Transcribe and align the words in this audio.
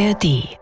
ARD. 0.00 0.56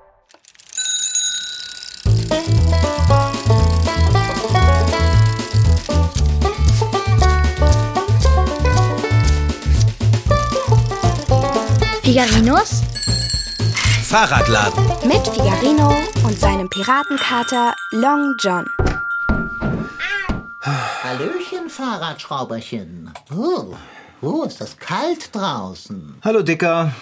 Figarinos 12.03 12.83
Fahrradladen. 14.03 14.85
mit 15.07 15.29
Figarino 15.29 15.95
und 16.25 16.41
seinem 16.41 16.69
Piratenkater 16.69 17.77
Long 17.93 18.35
John. 18.41 18.67
Hallöchen, 20.63 21.71
Fahrradschrauberchen. 21.71 23.13
Oh, 23.33 23.77
oh, 24.21 24.43
ist 24.43 24.61
das 24.61 24.77
kalt 24.77 25.33
draußen. 25.33 26.17
Hallo 26.25 26.43
Dicker. 26.43 26.93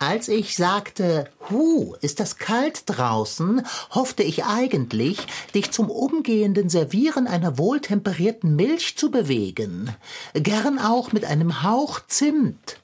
Als 0.00 0.28
ich 0.28 0.56
sagte, 0.56 1.28
Hu, 1.50 1.94
ist 2.00 2.20
das 2.20 2.38
kalt 2.38 2.84
draußen, 2.86 3.66
hoffte 3.90 4.22
ich 4.22 4.46
eigentlich, 4.46 5.18
dich 5.54 5.72
zum 5.72 5.90
umgehenden 5.90 6.70
Servieren 6.70 7.26
einer 7.26 7.58
wohltemperierten 7.58 8.56
Milch 8.56 8.96
zu 8.96 9.10
bewegen. 9.10 9.94
Gern 10.32 10.78
auch 10.78 11.12
mit 11.12 11.26
einem 11.26 11.62
Hauch 11.62 12.00
Zimt. 12.06 12.80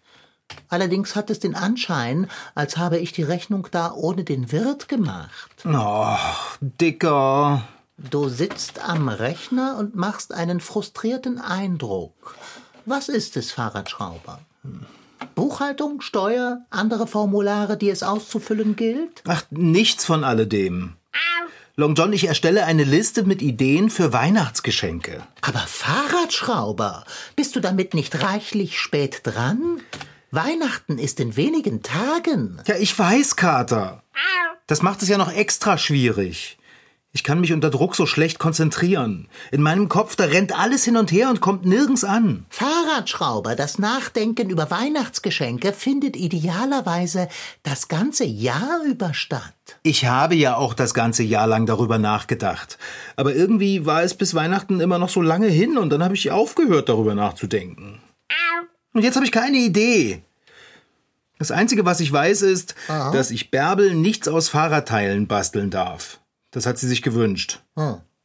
Allerdings 0.69 1.17
hat 1.17 1.31
es 1.31 1.41
den 1.41 1.55
Anschein, 1.55 2.29
als 2.55 2.77
habe 2.77 2.99
ich 2.99 3.13
die 3.13 3.23
Rechnung 3.23 3.69
da 3.71 3.95
ohne 3.95 4.23
den 4.23 4.53
Wirt 4.53 4.87
gemacht. 4.87 5.65
Oh, 5.65 6.19
Dicker. 6.61 7.67
Du 7.97 8.29
sitzt 8.29 8.79
am 8.87 9.09
Rechner 9.09 9.79
und 9.79 9.97
machst 9.97 10.35
einen 10.35 10.61
frustrierten 10.61 11.39
Eindruck. 11.39 12.35
Was 12.85 13.09
ist 13.09 13.39
es, 13.39 13.53
Fahrradschrauber? 13.53 14.41
Hm. 14.65 14.85
Buchhaltung, 15.35 16.01
Steuer, 16.01 16.65
andere 16.71 17.07
Formulare, 17.07 17.77
die 17.77 17.91
es 17.91 18.03
auszufüllen 18.03 18.77
gilt? 18.77 19.23
Ach, 19.27 19.45
nichts 19.51 20.05
von 20.05 20.25
alledem. 20.25 20.97
Long 21.79 21.95
John, 21.95 22.15
ich 22.15 22.27
erstelle 22.27 22.65
eine 22.65 22.85
Liste 22.85 23.25
mit 23.25 23.43
Ideen 23.43 23.91
für 23.91 24.15
Weihnachtsgeschenke. 24.15 25.23
Aber 25.43 25.59
Fahrradschrauber, 25.59 27.05
bist 27.37 27.55
du 27.55 27.61
damit 27.61 27.93
nicht 27.93 28.23
reichlich 28.23 28.79
spät 28.79 29.21
dran? 29.25 29.83
Weihnachten 30.31 30.99
ist 30.99 31.21
in 31.21 31.37
wenigen 31.37 31.83
Tagen. 31.83 32.63
Ja, 32.67 32.77
ich 32.77 32.99
weiß, 32.99 33.37
Kater. 33.37 34.03
Das 34.67 34.81
macht 34.81 35.03
es 35.03 35.09
ja 35.09 35.19
noch 35.19 35.31
extra 35.31 35.77
schwierig. 35.77 36.57
Ich 37.13 37.25
kann 37.25 37.41
mich 37.41 37.55
unter 37.55 37.71
Druck 37.71 37.97
so 37.97 38.05
schlecht 38.05 38.39
konzentrieren. 38.39 39.29
In 39.51 39.63
meinem 39.63 39.89
Kopf, 39.89 40.17
da 40.17 40.25
rennt 40.25 40.59
alles 40.59 40.85
hin 40.85 40.99
und 40.99 41.11
her 41.11 41.31
und 41.31 41.41
kommt 41.41 41.65
nirgends 41.65 42.05
an. 42.05 42.45
Fahrradschrauber, 42.51 43.57
das 43.57 43.79
Nachdenken 43.79 44.51
über 44.51 44.71
Weihnachtsgeschenke 44.71 45.73
findet 45.73 46.15
idealerweise 46.15 47.29
das 47.63 47.89
ganze 47.89 48.25
Jahr 48.25 48.83
über 48.85 49.15
statt. 49.15 49.55
Ich 49.83 50.05
habe 50.05 50.35
ja 50.35 50.57
auch 50.57 50.75
das 50.75 50.93
ganze 50.93 51.23
Jahr 51.23 51.47
lang 51.47 51.65
darüber 51.65 51.97
nachgedacht. 51.97 52.77
Aber 53.17 53.35
irgendwie 53.35 53.87
war 53.87 54.03
es 54.03 54.13
bis 54.13 54.35
Weihnachten 54.35 54.81
immer 54.81 54.99
noch 54.99 55.09
so 55.09 55.23
lange 55.23 55.49
hin 55.49 55.79
und 55.79 55.89
dann 55.89 56.05
habe 56.05 56.15
ich 56.15 56.31
aufgehört, 56.31 56.91
darüber 56.91 57.15
nachzudenken. 57.15 57.99
Und 58.93 59.03
jetzt 59.03 59.17
habe 59.17 59.25
ich 59.25 59.33
keine 59.33 59.57
Idee. 59.57 60.23
Das 61.39 61.51
Einzige, 61.51 61.85
was 61.85 62.01
ich 62.01 62.13
weiß, 62.13 62.43
ist, 62.43 62.75
dass 62.89 63.31
ich 63.31 63.51
Bärbel 63.51 63.95
nichts 63.95 64.29
aus 64.29 64.49
Fahrradteilen 64.49 65.27
basteln 65.27 65.71
darf. 65.71 66.19
Das 66.57 66.65
hat 66.65 66.79
sie 66.79 66.89
sich 66.89 67.03
gewünscht. 67.03 67.61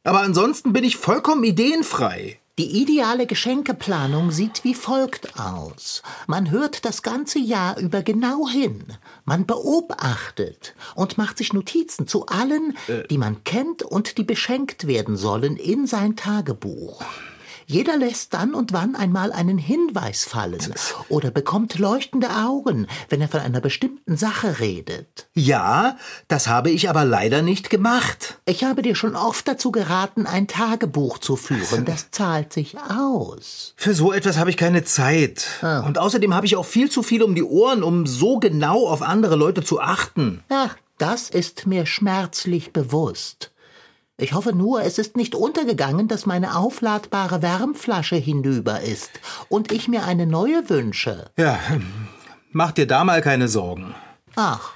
Aber 0.04 0.20
ansonsten 0.20 0.72
bin 0.72 0.84
ich 0.84 0.96
vollkommen 0.96 1.44
ideenfrei. 1.44 2.38
Die 2.58 2.80
ideale 2.80 3.26
Geschenkeplanung 3.26 4.30
sieht 4.30 4.64
wie 4.64 4.72
folgt 4.72 5.38
aus. 5.38 6.02
Man 6.26 6.50
hört 6.50 6.86
das 6.86 7.02
ganze 7.02 7.38
Jahr 7.38 7.76
über 7.78 8.02
genau 8.02 8.48
hin. 8.48 8.84
Man 9.26 9.44
beobachtet 9.44 10.74
und 10.94 11.18
macht 11.18 11.36
sich 11.36 11.52
Notizen 11.52 12.06
zu 12.06 12.24
allen, 12.24 12.74
die 13.10 13.18
man 13.18 13.44
kennt 13.44 13.82
und 13.82 14.16
die 14.16 14.24
beschenkt 14.24 14.86
werden 14.86 15.18
sollen, 15.18 15.58
in 15.58 15.86
sein 15.86 16.16
Tagebuch. 16.16 17.04
Jeder 17.66 17.96
lässt 17.96 18.34
dann 18.34 18.54
und 18.54 18.72
wann 18.72 18.96
einmal 18.96 19.32
einen 19.32 19.58
Hinweis 19.58 20.24
fallen 20.24 20.74
oder 21.08 21.30
bekommt 21.30 21.78
leuchtende 21.78 22.28
Augen, 22.30 22.86
wenn 23.08 23.20
er 23.20 23.28
von 23.28 23.40
einer 23.40 23.60
bestimmten 23.60 24.16
Sache 24.16 24.60
redet. 24.60 25.28
Ja, 25.34 25.96
das 26.28 26.48
habe 26.48 26.70
ich 26.70 26.88
aber 26.90 27.04
leider 27.04 27.42
nicht 27.42 27.70
gemacht. 27.70 28.38
Ich 28.44 28.64
habe 28.64 28.82
dir 28.82 28.94
schon 28.94 29.16
oft 29.16 29.46
dazu 29.46 29.72
geraten, 29.72 30.26
ein 30.26 30.48
Tagebuch 30.48 31.18
zu 31.18 31.36
führen. 31.36 31.84
Das 31.84 32.10
zahlt 32.10 32.52
sich 32.52 32.76
aus. 32.78 33.74
Für 33.76 33.94
so 33.94 34.12
etwas 34.12 34.38
habe 34.38 34.50
ich 34.50 34.56
keine 34.56 34.84
Zeit. 34.84 35.46
Und 35.62 35.98
außerdem 35.98 36.34
habe 36.34 36.46
ich 36.46 36.56
auch 36.56 36.66
viel 36.66 36.90
zu 36.90 37.02
viel 37.02 37.22
um 37.22 37.34
die 37.34 37.44
Ohren, 37.44 37.82
um 37.82 38.06
so 38.06 38.38
genau 38.38 38.88
auf 38.88 39.02
andere 39.02 39.36
Leute 39.36 39.62
zu 39.62 39.80
achten. 39.80 40.42
Ach, 40.48 40.76
das 40.98 41.30
ist 41.30 41.66
mir 41.66 41.86
schmerzlich 41.86 42.72
bewusst. 42.72 43.51
Ich 44.18 44.34
hoffe 44.34 44.52
nur, 44.54 44.82
es 44.82 44.98
ist 44.98 45.16
nicht 45.16 45.34
untergegangen, 45.34 46.06
dass 46.06 46.26
meine 46.26 46.56
aufladbare 46.56 47.42
Wärmflasche 47.42 48.16
hinüber 48.16 48.80
ist 48.80 49.10
und 49.48 49.72
ich 49.72 49.88
mir 49.88 50.04
eine 50.04 50.26
neue 50.26 50.68
wünsche. 50.68 51.30
Ja, 51.36 51.58
mach 52.52 52.72
dir 52.72 52.86
da 52.86 53.04
mal 53.04 53.22
keine 53.22 53.48
Sorgen. 53.48 53.94
Ach, 54.36 54.72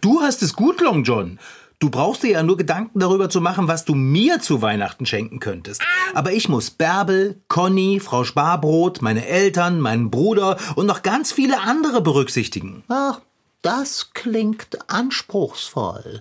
Du 0.00 0.22
hast 0.22 0.42
es 0.42 0.54
gut, 0.54 0.80
Long 0.80 1.04
John. 1.04 1.38
Du 1.78 1.90
brauchst 1.90 2.22
dir 2.22 2.30
ja 2.30 2.42
nur 2.42 2.56
Gedanken 2.56 3.00
darüber 3.00 3.28
zu 3.28 3.42
machen, 3.42 3.68
was 3.68 3.84
du 3.84 3.94
mir 3.94 4.40
zu 4.40 4.62
Weihnachten 4.62 5.04
schenken 5.04 5.40
könntest. 5.40 5.82
Aber 6.14 6.32
ich 6.32 6.48
muss 6.48 6.70
Bärbel, 6.70 7.42
Conny, 7.48 8.00
Frau 8.00 8.24
Sparbrot, 8.24 9.02
meine 9.02 9.26
Eltern, 9.26 9.80
meinen 9.80 10.10
Bruder 10.10 10.56
und 10.76 10.86
noch 10.86 11.02
ganz 11.02 11.32
viele 11.32 11.60
andere 11.60 12.00
berücksichtigen. 12.00 12.82
ach, 12.88 13.20
das 13.60 14.12
klingt 14.14 14.90
anspruchsvoll. 14.90 16.20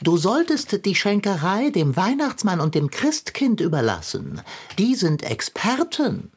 Du 0.00 0.16
solltest 0.16 0.84
die 0.84 0.94
Schenkerei 0.94 1.70
dem 1.70 1.96
Weihnachtsmann 1.96 2.60
und 2.60 2.74
dem 2.74 2.90
Christkind 2.90 3.60
überlassen. 3.60 4.40
Die 4.78 4.94
sind 4.94 5.22
Experten. 5.24 6.30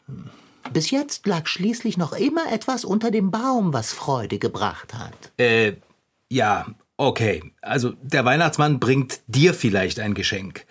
Bis 0.74 0.90
jetzt 0.90 1.28
lag 1.28 1.48
schließlich 1.48 1.98
noch 1.98 2.14
immer 2.14 2.52
etwas 2.52 2.86
unter 2.86 3.12
dem 3.12 3.30
Baum, 3.30 3.74
was 3.74 3.94
Freude 3.94 4.40
gebracht 4.40 4.94
hat. 4.96 5.14
Äh, 5.38 5.74
ja, 6.30 6.66
okay. 6.98 7.44
Also 7.62 7.94
der 8.02 8.26
Weihnachtsmann 8.26 8.80
bringt 8.80 9.20
dir 9.28 9.54
vielleicht 9.54 10.00
ein 10.00 10.14
Geschenk. 10.16 10.66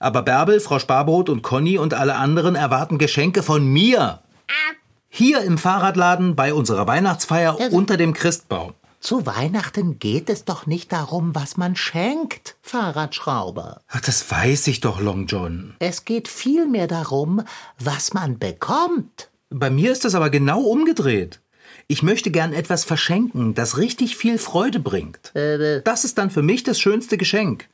Aber 0.00 0.22
Bärbel, 0.22 0.58
Frau 0.58 0.80
Sparbrot 0.80 1.28
und 1.28 1.42
Conny 1.42 1.78
und 1.78 1.94
alle 1.94 2.16
anderen 2.16 2.56
erwarten 2.56 2.98
Geschenke 2.98 3.42
von 3.44 3.64
mir. 3.66 4.20
Hier 5.14 5.42
im 5.42 5.58
Fahrradladen 5.58 6.34
bei 6.34 6.54
unserer 6.54 6.86
Weihnachtsfeier 6.86 7.56
Ja, 7.60 7.70
so- 7.70 7.76
unter 7.76 7.96
dem 7.96 8.14
Christbaum. 8.14 8.72
Zu 9.02 9.26
Weihnachten 9.26 9.98
geht 9.98 10.30
es 10.30 10.44
doch 10.44 10.66
nicht 10.66 10.92
darum, 10.92 11.34
was 11.34 11.56
man 11.56 11.74
schenkt, 11.74 12.54
Fahrradschrauber. 12.62 13.80
Ach, 13.88 14.00
das 14.00 14.30
weiß 14.30 14.68
ich 14.68 14.80
doch, 14.80 15.00
Long 15.00 15.26
John. 15.26 15.74
Es 15.80 16.04
geht 16.04 16.28
vielmehr 16.28 16.86
darum, 16.86 17.42
was 17.80 18.14
man 18.14 18.38
bekommt. 18.38 19.28
Bei 19.50 19.70
mir 19.70 19.90
ist 19.90 20.04
das 20.04 20.14
aber 20.14 20.30
genau 20.30 20.60
umgedreht. 20.60 21.40
Ich 21.88 22.04
möchte 22.04 22.30
gern 22.30 22.52
etwas 22.52 22.84
verschenken, 22.84 23.54
das 23.54 23.76
richtig 23.76 24.16
viel 24.16 24.38
Freude 24.38 24.78
bringt. 24.78 25.32
Das 25.34 26.04
ist 26.04 26.16
dann 26.16 26.30
für 26.30 26.42
mich 26.42 26.62
das 26.62 26.78
schönste 26.78 27.18
Geschenk. 27.18 27.68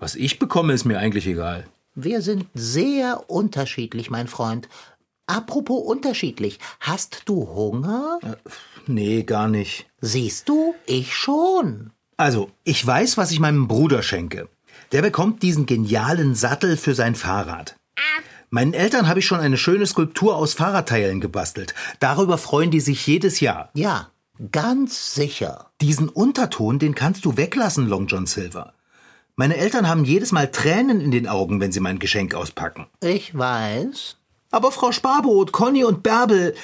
Was 0.00 0.16
ich 0.16 0.38
bekomme, 0.38 0.74
ist 0.74 0.84
mir 0.84 0.98
eigentlich 0.98 1.26
egal. 1.26 1.64
Wir 1.94 2.20
sind 2.20 2.44
sehr 2.52 3.30
unterschiedlich, 3.30 4.10
mein 4.10 4.28
Freund. 4.28 4.68
Apropos 5.28 5.84
unterschiedlich, 5.84 6.58
hast 6.80 7.22
du 7.26 7.46
Hunger? 7.48 8.18
Nee, 8.86 9.24
gar 9.24 9.46
nicht. 9.46 9.86
Siehst 10.00 10.48
du, 10.48 10.74
ich 10.86 11.14
schon. 11.14 11.90
Also, 12.16 12.50
ich 12.64 12.84
weiß, 12.84 13.18
was 13.18 13.30
ich 13.30 13.38
meinem 13.38 13.68
Bruder 13.68 14.02
schenke. 14.02 14.48
Der 14.90 15.02
bekommt 15.02 15.42
diesen 15.42 15.66
genialen 15.66 16.34
Sattel 16.34 16.78
für 16.78 16.94
sein 16.94 17.14
Fahrrad. 17.14 17.76
Meinen 18.48 18.72
Eltern 18.72 19.06
habe 19.06 19.18
ich 19.18 19.26
schon 19.26 19.40
eine 19.40 19.58
schöne 19.58 19.86
Skulptur 19.86 20.34
aus 20.34 20.54
Fahrradteilen 20.54 21.20
gebastelt. 21.20 21.74
Darüber 22.00 22.38
freuen 22.38 22.70
die 22.70 22.80
sich 22.80 23.06
jedes 23.06 23.40
Jahr. 23.40 23.68
Ja, 23.74 24.10
ganz 24.50 25.14
sicher. 25.14 25.70
Diesen 25.82 26.08
Unterton, 26.08 26.78
den 26.78 26.94
kannst 26.94 27.26
du 27.26 27.36
weglassen, 27.36 27.86
Long 27.86 28.06
John 28.06 28.24
Silver. 28.24 28.72
Meine 29.36 29.58
Eltern 29.58 29.86
haben 29.88 30.04
jedes 30.04 30.32
Mal 30.32 30.50
Tränen 30.50 31.02
in 31.02 31.10
den 31.10 31.28
Augen, 31.28 31.60
wenn 31.60 31.70
sie 31.70 31.80
mein 31.80 31.98
Geschenk 31.98 32.34
auspacken. 32.34 32.86
Ich 33.02 33.36
weiß. 33.36 34.17
Aber 34.50 34.72
Frau 34.72 34.92
Sparbrot, 34.92 35.52
Conny 35.52 35.84
und 35.84 36.02
Bärbel, 36.02 36.54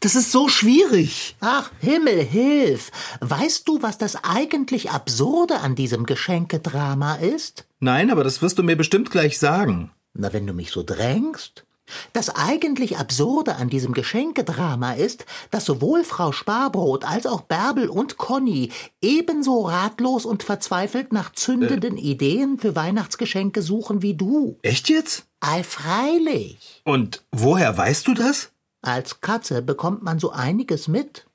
das 0.00 0.14
ist 0.16 0.32
so 0.32 0.48
schwierig. 0.48 1.36
Ach, 1.40 1.70
Himmel, 1.80 2.22
hilf! 2.22 2.90
Weißt 3.20 3.68
du, 3.68 3.82
was 3.82 3.98
das 3.98 4.16
eigentlich 4.24 4.90
Absurde 4.90 5.60
an 5.60 5.74
diesem 5.74 6.06
Geschenkedrama 6.06 7.16
ist? 7.16 7.66
Nein, 7.80 8.10
aber 8.10 8.24
das 8.24 8.42
wirst 8.42 8.58
du 8.58 8.62
mir 8.62 8.76
bestimmt 8.76 9.10
gleich 9.10 9.38
sagen. 9.38 9.92
Na, 10.14 10.32
wenn 10.32 10.46
du 10.46 10.54
mich 10.54 10.70
so 10.70 10.82
drängst. 10.82 11.64
Das 12.12 12.30
eigentlich 12.30 12.98
Absurde 12.98 13.56
an 13.56 13.68
diesem 13.68 13.92
Geschenkedrama 13.92 14.92
ist, 14.92 15.26
dass 15.50 15.64
sowohl 15.64 16.04
Frau 16.04 16.32
Sparbrot 16.32 17.04
als 17.04 17.26
auch 17.26 17.42
Bärbel 17.42 17.88
und 17.88 18.16
Conny 18.16 18.70
ebenso 19.00 19.62
ratlos 19.62 20.24
und 20.24 20.42
verzweifelt 20.42 21.12
nach 21.12 21.32
zündenden 21.32 21.96
Ideen 21.96 22.58
für 22.58 22.76
Weihnachtsgeschenke 22.76 23.62
suchen 23.62 24.02
wie 24.02 24.14
du. 24.14 24.58
Echt 24.62 24.88
jetzt? 24.88 25.24
Ei, 25.40 25.62
freilich. 25.62 26.82
Und 26.84 27.24
woher 27.32 27.76
weißt 27.76 28.06
du 28.06 28.14
das? 28.14 28.52
Als 28.82 29.20
Katze 29.20 29.62
bekommt 29.62 30.02
man 30.02 30.18
so 30.18 30.30
einiges 30.30 30.88
mit. 30.88 31.26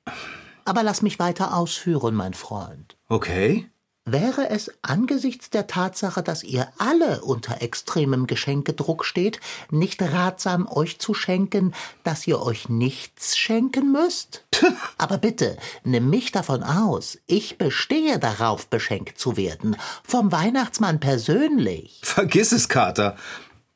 Aber 0.64 0.82
lass 0.82 1.00
mich 1.00 1.18
weiter 1.18 1.56
ausführen, 1.56 2.14
mein 2.14 2.34
Freund. 2.34 2.96
Okay. 3.08 3.70
Wäre 4.10 4.48
es 4.48 4.72
angesichts 4.80 5.50
der 5.50 5.66
Tatsache, 5.66 6.22
dass 6.22 6.42
ihr 6.42 6.68
alle 6.78 7.20
unter 7.20 7.60
extremem 7.60 8.26
Geschenkedruck 8.26 9.04
steht, 9.04 9.38
nicht 9.70 10.00
ratsam, 10.00 10.66
euch 10.66 10.98
zu 10.98 11.12
schenken, 11.12 11.74
dass 12.04 12.26
ihr 12.26 12.40
euch 12.40 12.70
nichts 12.70 13.36
schenken 13.36 13.92
müsst? 13.92 14.46
Aber 14.96 15.18
bitte, 15.18 15.58
nimm 15.84 16.08
mich 16.08 16.32
davon 16.32 16.62
aus. 16.62 17.18
Ich 17.26 17.58
bestehe 17.58 18.18
darauf, 18.18 18.68
beschenkt 18.68 19.18
zu 19.18 19.36
werden. 19.36 19.76
Vom 20.04 20.32
Weihnachtsmann 20.32 21.00
persönlich. 21.00 22.00
Vergiss 22.02 22.52
es, 22.52 22.70
Kater. 22.70 23.14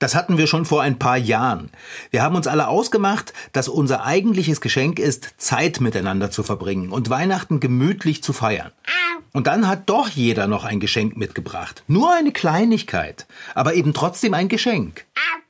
Das 0.02 0.16
hatten 0.16 0.36
wir 0.36 0.48
schon 0.48 0.64
vor 0.64 0.82
ein 0.82 0.98
paar 0.98 1.16
Jahren. 1.16 1.70
Wir 2.10 2.24
haben 2.24 2.34
uns 2.34 2.48
alle 2.48 2.66
ausgemacht, 2.66 3.32
dass 3.52 3.68
unser 3.68 4.04
eigentliches 4.04 4.60
Geschenk 4.60 4.98
ist, 4.98 5.34
Zeit 5.36 5.80
miteinander 5.80 6.28
zu 6.28 6.42
verbringen 6.42 6.90
und 6.90 7.08
Weihnachten 7.08 7.60
gemütlich 7.60 8.20
zu 8.20 8.32
feiern. 8.32 8.72
Und 9.30 9.46
dann 9.46 9.68
hat 9.68 9.88
doch 9.88 10.08
jeder 10.08 10.48
noch 10.48 10.64
ein 10.64 10.80
Geschenk 10.80 11.16
mitgebracht. 11.16 11.84
Nur 11.86 12.12
eine 12.12 12.32
Kleinigkeit, 12.32 13.28
aber 13.54 13.74
eben 13.74 13.94
trotzdem 13.94 14.34
ein 14.34 14.48
Geschenk. 14.48 15.04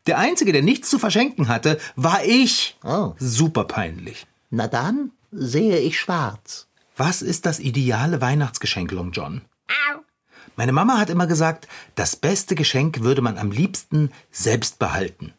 Der 0.07 0.19
Einzige, 0.19 0.53
der 0.53 0.61
nichts 0.61 0.91
zu 0.91 0.99
verschenken 0.99 1.49
hatte, 1.49 1.79
war 1.97 2.23
ich. 2.23 2.77
Oh. 2.85 3.15
Super 3.19 3.65
peinlich. 3.65 4.27
Na 4.51 4.69
dann 4.69 5.13
sehe 5.31 5.79
ich 5.79 5.99
schwarz. 5.99 6.67
Was 6.95 7.23
ist 7.23 7.47
das 7.47 7.59
ideale 7.59 8.21
Weihnachtsgeschenk, 8.21 8.93
Long 8.93 9.13
John? 9.13 9.41
Meine 10.57 10.73
Mama 10.73 10.99
hat 10.99 11.11
immer 11.11 11.27
gesagt, 11.27 11.69
das 11.95 12.17
beste 12.17 12.55
Geschenk 12.55 13.01
würde 13.03 13.23
man 13.23 13.39
am 13.39 13.51
liebsten 13.51 14.11
selbst 14.31 14.79
behalten. 14.79 15.33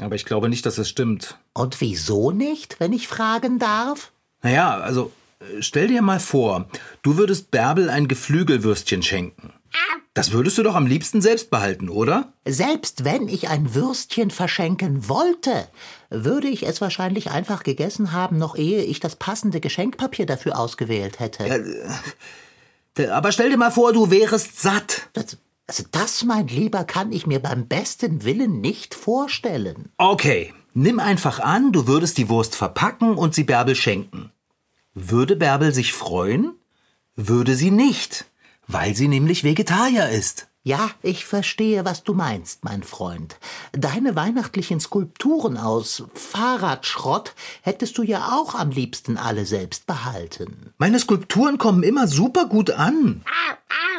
Aber 0.00 0.14
ich 0.14 0.24
glaube 0.24 0.48
nicht, 0.48 0.66
dass 0.66 0.78
es 0.78 0.88
stimmt. 0.88 1.38
Und 1.52 1.80
wieso 1.80 2.30
nicht, 2.30 2.80
wenn 2.80 2.92
ich 2.92 3.08
fragen 3.08 3.58
darf? 3.58 4.12
Naja, 4.42 4.78
also 4.78 5.12
äh, 5.40 5.62
stell 5.62 5.88
dir 5.88 6.02
mal 6.02 6.20
vor, 6.20 6.68
du 7.02 7.16
würdest 7.16 7.50
Bärbel 7.50 7.88
ein 7.88 8.08
Geflügelwürstchen 8.08 9.02
schenken. 9.02 9.52
Das 10.14 10.30
würdest 10.30 10.56
du 10.58 10.62
doch 10.62 10.76
am 10.76 10.86
liebsten 10.86 11.20
selbst 11.20 11.50
behalten, 11.50 11.88
oder? 11.88 12.32
Selbst 12.44 13.04
wenn 13.04 13.26
ich 13.26 13.48
ein 13.48 13.74
Würstchen 13.74 14.30
verschenken 14.30 15.08
wollte, 15.08 15.66
würde 16.08 16.46
ich 16.46 16.64
es 16.64 16.80
wahrscheinlich 16.80 17.32
einfach 17.32 17.64
gegessen 17.64 18.12
haben, 18.12 18.38
noch 18.38 18.54
ehe 18.54 18.84
ich 18.84 19.00
das 19.00 19.16
passende 19.16 19.60
Geschenkpapier 19.60 20.24
dafür 20.24 20.56
ausgewählt 20.56 21.18
hätte. 21.18 21.64
Aber 23.10 23.32
stell 23.32 23.50
dir 23.50 23.56
mal 23.56 23.70
vor, 23.70 23.92
du 23.92 24.10
wärest 24.10 24.60
satt. 24.60 25.08
Das, 25.12 25.36
also 25.66 25.84
das, 25.90 26.24
mein 26.24 26.48
Lieber, 26.48 26.84
kann 26.84 27.12
ich 27.12 27.26
mir 27.26 27.40
beim 27.40 27.66
besten 27.66 28.24
Willen 28.24 28.60
nicht 28.60 28.94
vorstellen. 28.94 29.90
Okay, 29.96 30.52
nimm 30.74 31.00
einfach 31.00 31.40
an, 31.40 31.72
du 31.72 31.86
würdest 31.86 32.18
die 32.18 32.28
Wurst 32.28 32.54
verpacken 32.54 33.16
und 33.16 33.34
sie 33.34 33.44
Bärbel 33.44 33.74
schenken. 33.74 34.30
Würde 34.94 35.36
Bärbel 35.36 35.74
sich 35.74 35.92
freuen? 35.92 36.54
Würde 37.16 37.56
sie 37.56 37.70
nicht, 37.70 38.26
weil 38.66 38.94
sie 38.94 39.08
nämlich 39.08 39.42
Vegetarier 39.44 40.08
ist. 40.08 40.48
Ja, 40.66 40.90
ich 41.02 41.26
verstehe, 41.26 41.84
was 41.84 42.04
du 42.04 42.14
meinst, 42.14 42.64
mein 42.64 42.82
Freund. 42.82 43.36
Deine 43.72 44.16
weihnachtlichen 44.16 44.80
Skulpturen 44.80 45.58
aus 45.58 46.04
Fahrradschrott 46.14 47.34
hättest 47.60 47.98
du 47.98 48.02
ja 48.02 48.30
auch 48.32 48.54
am 48.54 48.70
liebsten 48.70 49.18
alle 49.18 49.44
selbst 49.44 49.86
behalten. 49.86 50.72
Meine 50.78 50.98
Skulpturen 50.98 51.58
kommen 51.58 51.82
immer 51.82 52.08
super 52.08 52.46
gut 52.46 52.70
an. 52.70 53.22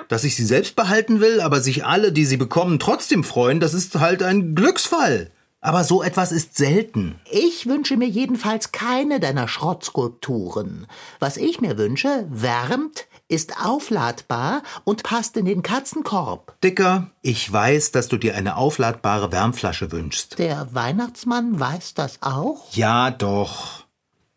Dass 0.07 0.23
ich 0.23 0.35
sie 0.35 0.45
selbst 0.45 0.75
behalten 0.75 1.19
will, 1.19 1.39
aber 1.39 1.61
sich 1.61 1.85
alle, 1.85 2.11
die 2.11 2.25
sie 2.25 2.37
bekommen, 2.37 2.79
trotzdem 2.79 3.23
freuen, 3.23 3.59
das 3.59 3.75
ist 3.75 3.99
halt 3.99 4.23
ein 4.23 4.55
Glücksfall. 4.55 5.29
Aber 5.61 5.83
so 5.83 6.01
etwas 6.01 6.31
ist 6.31 6.57
selten. 6.57 7.19
Ich 7.31 7.67
wünsche 7.67 7.97
mir 7.97 8.07
jedenfalls 8.07 8.71
keine 8.71 9.19
deiner 9.19 9.47
Schrottskulpturen. 9.47 10.85
Was 11.19 11.37
ich 11.37 11.59
mir 11.59 11.77
wünsche, 11.77 12.27
wärmt, 12.29 13.07
ist 13.27 13.63
aufladbar 13.63 14.61
und 14.83 15.03
passt 15.03 15.37
in 15.37 15.45
den 15.45 15.63
Katzenkorb. 15.63 16.55
Dicker, 16.63 17.09
ich 17.21 17.51
weiß, 17.51 17.91
dass 17.91 18.07
du 18.07 18.17
dir 18.17 18.35
eine 18.35 18.55
aufladbare 18.55 19.31
Wärmflasche 19.31 19.91
wünschst. 19.91 20.37
Der 20.37 20.73
Weihnachtsmann 20.73 21.59
weiß 21.59 21.95
das 21.95 22.21
auch? 22.21 22.71
Ja, 22.73 23.11
doch. 23.11 23.85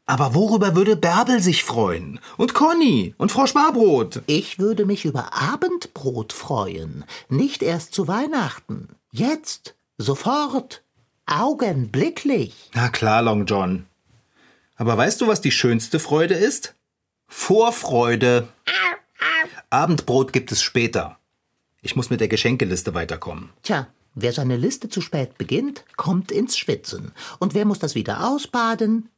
Aber 0.07 0.35
worüber 0.35 0.75
würde 0.75 0.97
Bärbel 0.97 1.43
sich 1.43 1.65
freuen? 1.65 2.19
Und 2.39 2.55
Conny 2.55 3.15
und 3.19 3.31
Frau 3.31 3.47
Sparbrot? 3.47 4.23
Ich 4.27 4.59
würde 4.59 4.87
mich 4.87 5.05
über 5.05 5.35
Abendbrot 5.35 6.33
freuen, 6.33 7.05
nicht 7.29 7.63
erst 7.63 7.93
zu 7.93 8.09
Weihnachten. 8.09 8.89
Jetzt, 9.13 9.75
sofort, 9.99 10.83
augenblicklich. 11.27 12.71
Na 12.73 12.89
klar, 12.89 13.21
Long 13.21 13.45
John. 13.45 13.85
Aber 14.77 14.97
weißt 14.97 15.21
du, 15.21 15.27
was 15.27 15.43
die 15.43 15.51
schönste 15.51 15.99
Freude 15.99 16.35
ist? 16.35 16.75
Vorfreude. 17.29 18.49
Abendbrot 19.71 20.33
gibt 20.33 20.51
es 20.51 20.63
später. 20.63 21.19
Ich 21.83 21.95
muss 21.95 22.11
mit 22.11 22.21
der 22.21 22.29
Geschenkeliste 22.29 22.95
weiterkommen. 22.95 23.51
Tja, 23.63 23.87
wer 24.15 24.33
seine 24.33 24.57
Liste 24.57 24.89
zu 24.89 25.01
spät 25.01 25.39
beginnt, 25.39 25.85
kommt 25.97 26.33
ins 26.33 26.59
Schwitzen. 26.59 27.13
Und 27.39 27.55
wer 27.55 27.65
muss 27.65 27.79
das 27.79 27.95
wieder 27.95 28.27
ausbaden? 28.27 29.11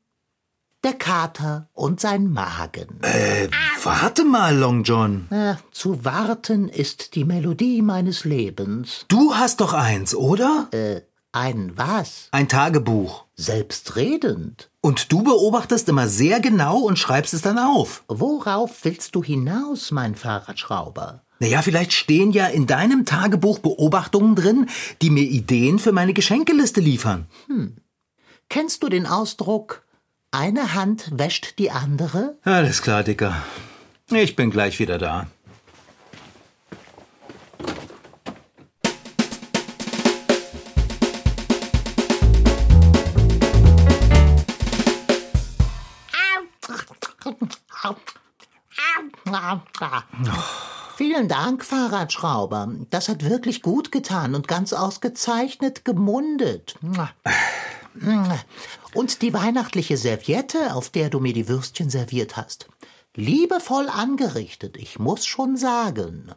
Der 0.83 0.95
Kater 0.95 1.69
und 1.73 2.01
sein 2.01 2.31
Magen. 2.33 3.01
Äh, 3.03 3.49
warte 3.83 4.25
mal, 4.25 4.57
Long 4.57 4.83
John. 4.83 5.27
Na, 5.29 5.59
zu 5.73 6.05
warten 6.07 6.69
ist 6.71 7.15
die 7.15 7.25
Melodie 7.25 7.83
meines 7.83 8.25
Lebens. 8.25 9.05
Du 9.09 9.35
hast 9.35 9.61
doch 9.61 9.75
eins, 9.75 10.15
oder? 10.15 10.69
Äh, 10.73 11.03
ein 11.33 11.73
was? 11.77 12.29
Ein 12.33 12.49
Tagebuch. 12.49 13.25
Selbstredend. 13.37 14.71
Und 14.81 15.13
du 15.13 15.23
beobachtest 15.23 15.89
immer 15.89 16.09
sehr 16.09 16.41
genau 16.41 16.79
und 16.79 16.99
schreibst 16.99 17.35
es 17.35 17.43
dann 17.43 17.59
auf. 17.59 18.03
Worauf 18.09 18.85
willst 18.85 19.15
du 19.15 19.23
hinaus, 19.23 19.91
mein 19.91 20.15
Fahrradschrauber? 20.15 21.23
Naja, 21.39 21.63
vielleicht 21.63 21.93
stehen 21.93 22.33
ja 22.33 22.47
in 22.47 22.67
deinem 22.67 23.07
Tagebuch 23.07 23.61
Beobachtungen 23.61 24.35
drin, 24.35 24.69
die 25.01 25.11
mir 25.11 25.23
Ideen 25.23 25.79
für 25.79 25.93
meine 25.93 26.13
Geschenkeliste 26.13 26.81
liefern. 26.81 27.27
Kennst 28.49 28.83
du 28.83 28.89
den 28.89 29.07
Ausdruck, 29.07 29.83
eine 30.33 30.75
Hand 30.75 31.11
wäscht 31.13 31.59
die 31.59 31.71
andere? 31.71 32.37
Alles 32.45 32.83
klar, 32.83 33.03
Dicker. 33.03 33.35
Ich 34.11 34.37
bin 34.37 34.51
gleich 34.51 34.79
wieder 34.81 34.99
da. 34.99 35.29
Vielen 50.97 51.29
Dank, 51.29 51.65
Fahrradschrauber. 51.65 52.69
Das 52.91 53.09
hat 53.09 53.25
wirklich 53.25 53.63
gut 53.63 53.91
getan 53.91 54.35
und 54.35 54.49
ganz 54.49 54.73
ausgezeichnet 54.73 55.85
gemundet. 55.85 56.75
Und 58.95 59.23
die 59.23 59.33
weihnachtliche 59.33 59.97
Serviette, 59.97 60.75
auf 60.75 60.91
der 60.91 61.09
du 61.09 61.21
mir 61.21 61.33
die 61.33 61.49
Würstchen 61.49 61.91
serviert 61.91 62.37
hast. 62.37 62.69
Liebevoll 63.17 63.89
angerichtet, 63.89 64.77
ich 64.77 64.99
muss 64.99 65.27
schon 65.27 65.57
sagen. 65.57 66.33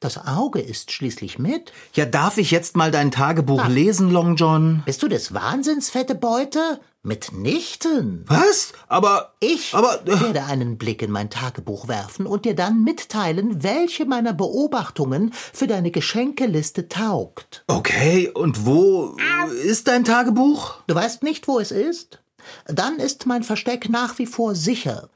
Das 0.00 0.26
Auge 0.26 0.60
ist 0.60 0.92
schließlich 0.92 1.38
mit. 1.38 1.72
Ja, 1.94 2.06
darf 2.06 2.38
ich 2.38 2.50
jetzt 2.50 2.76
mal 2.76 2.90
dein 2.90 3.10
Tagebuch 3.10 3.68
lesen, 3.68 4.10
Long 4.10 4.36
John? 4.36 4.82
Bist 4.86 5.02
du 5.02 5.08
des 5.08 5.34
Wahnsinns, 5.34 5.90
fette 5.90 6.14
Beute? 6.14 6.80
Mitnichten. 7.02 8.24
Was? 8.28 8.72
Aber. 8.88 9.32
Ich 9.40 9.74
Aber. 9.74 10.00
äh, 10.06 10.20
werde 10.20 10.44
einen 10.44 10.76
Blick 10.76 11.00
in 11.00 11.10
mein 11.10 11.30
Tagebuch 11.30 11.88
werfen 11.88 12.26
und 12.26 12.44
dir 12.44 12.54
dann 12.54 12.84
mitteilen, 12.84 13.62
welche 13.62 14.04
meiner 14.04 14.34
Beobachtungen 14.34 15.32
für 15.32 15.66
deine 15.66 15.90
Geschenkeliste 15.90 16.88
taugt. 16.88 17.64
Okay, 17.68 18.28
und 18.28 18.66
wo 18.66 19.16
ist 19.64 19.88
dein 19.88 20.04
Tagebuch? 20.04 20.74
Du 20.86 20.94
weißt 20.94 21.22
nicht, 21.22 21.48
wo 21.48 21.58
es 21.58 21.70
ist? 21.70 22.20
Dann 22.66 22.96
ist 22.98 23.26
mein 23.26 23.42
Versteck 23.44 23.88
nach 23.88 24.18
wie 24.18 24.26
vor 24.26 24.54
sicher. 24.54 25.08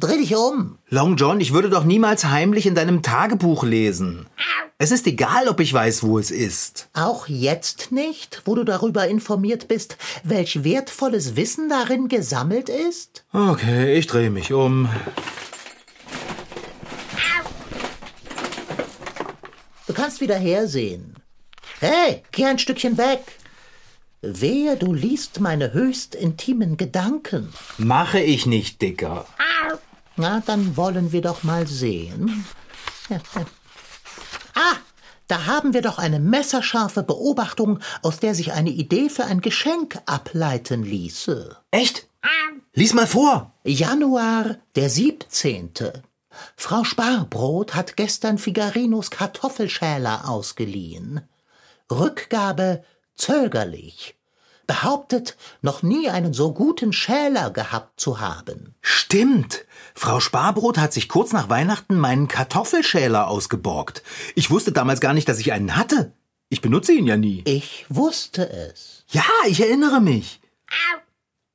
Dreh 0.00 0.16
dich 0.16 0.34
um. 0.34 0.78
Long 0.88 1.16
John, 1.16 1.42
ich 1.42 1.52
würde 1.52 1.68
doch 1.68 1.84
niemals 1.84 2.24
heimlich 2.24 2.64
in 2.64 2.74
deinem 2.74 3.02
Tagebuch 3.02 3.64
lesen. 3.64 4.26
Es 4.78 4.92
ist 4.92 5.06
egal, 5.06 5.46
ob 5.46 5.60
ich 5.60 5.74
weiß, 5.74 6.02
wo 6.04 6.18
es 6.18 6.30
ist. 6.30 6.88
Auch 6.94 7.28
jetzt 7.28 7.92
nicht, 7.92 8.40
wo 8.46 8.54
du 8.54 8.64
darüber 8.64 9.06
informiert 9.08 9.68
bist, 9.68 9.98
welch 10.24 10.64
wertvolles 10.64 11.36
Wissen 11.36 11.68
darin 11.68 12.08
gesammelt 12.08 12.70
ist? 12.70 13.24
Okay, 13.34 13.94
ich 13.98 14.06
drehe 14.06 14.30
mich 14.30 14.54
um. 14.54 14.88
Du 19.86 19.92
kannst 19.92 20.22
wieder 20.22 20.36
hersehen. 20.36 21.16
Hey, 21.78 22.22
geh 22.32 22.46
ein 22.46 22.58
Stückchen 22.58 22.96
weg. 22.96 23.20
Wehe, 24.22 24.76
du 24.76 24.94
liest 24.94 25.40
meine 25.40 25.74
höchst 25.74 26.14
intimen 26.14 26.78
Gedanken. 26.78 27.52
Mache 27.76 28.20
ich 28.20 28.46
nicht, 28.46 28.80
Dicker. 28.80 29.26
Na, 30.20 30.42
dann 30.44 30.76
wollen 30.76 31.12
wir 31.12 31.22
doch 31.22 31.44
mal 31.44 31.66
sehen. 31.66 32.44
Ah, 34.54 34.76
da 35.28 35.46
haben 35.46 35.72
wir 35.72 35.80
doch 35.80 35.98
eine 35.98 36.20
messerscharfe 36.20 37.02
Beobachtung, 37.02 37.78
aus 38.02 38.20
der 38.20 38.34
sich 38.34 38.52
eine 38.52 38.68
Idee 38.68 39.08
für 39.08 39.24
ein 39.24 39.40
Geschenk 39.40 39.98
ableiten 40.04 40.82
ließe. 40.82 41.56
Echt? 41.70 42.06
Lies 42.74 42.92
mal 42.92 43.06
vor. 43.06 43.54
Januar 43.64 44.58
der 44.74 44.90
17. 44.90 45.72
Frau 46.54 46.84
Sparbrot 46.84 47.74
hat 47.74 47.96
gestern 47.96 48.36
Figarinos 48.36 49.10
Kartoffelschäler 49.10 50.28
ausgeliehen. 50.28 51.22
Rückgabe 51.90 52.84
zögerlich. 53.16 54.19
Behauptet, 54.70 55.36
noch 55.62 55.82
nie 55.82 56.10
einen 56.10 56.32
so 56.32 56.52
guten 56.54 56.92
Schäler 56.92 57.50
gehabt 57.50 57.98
zu 57.98 58.20
haben. 58.20 58.76
Stimmt. 58.80 59.64
Frau 59.96 60.20
Sparbrot 60.20 60.78
hat 60.78 60.92
sich 60.92 61.08
kurz 61.08 61.32
nach 61.32 61.48
Weihnachten 61.48 61.98
meinen 61.98 62.28
Kartoffelschäler 62.28 63.26
ausgeborgt. 63.26 64.04
Ich 64.36 64.48
wusste 64.48 64.70
damals 64.70 65.00
gar 65.00 65.12
nicht, 65.12 65.28
dass 65.28 65.40
ich 65.40 65.52
einen 65.52 65.74
hatte. 65.74 66.12
Ich 66.50 66.60
benutze 66.60 66.92
ihn 66.92 67.08
ja 67.08 67.16
nie. 67.16 67.42
Ich 67.46 67.84
wusste 67.88 68.48
es. 68.48 69.04
Ja, 69.08 69.24
ich 69.48 69.60
erinnere 69.60 70.00
mich. 70.00 70.40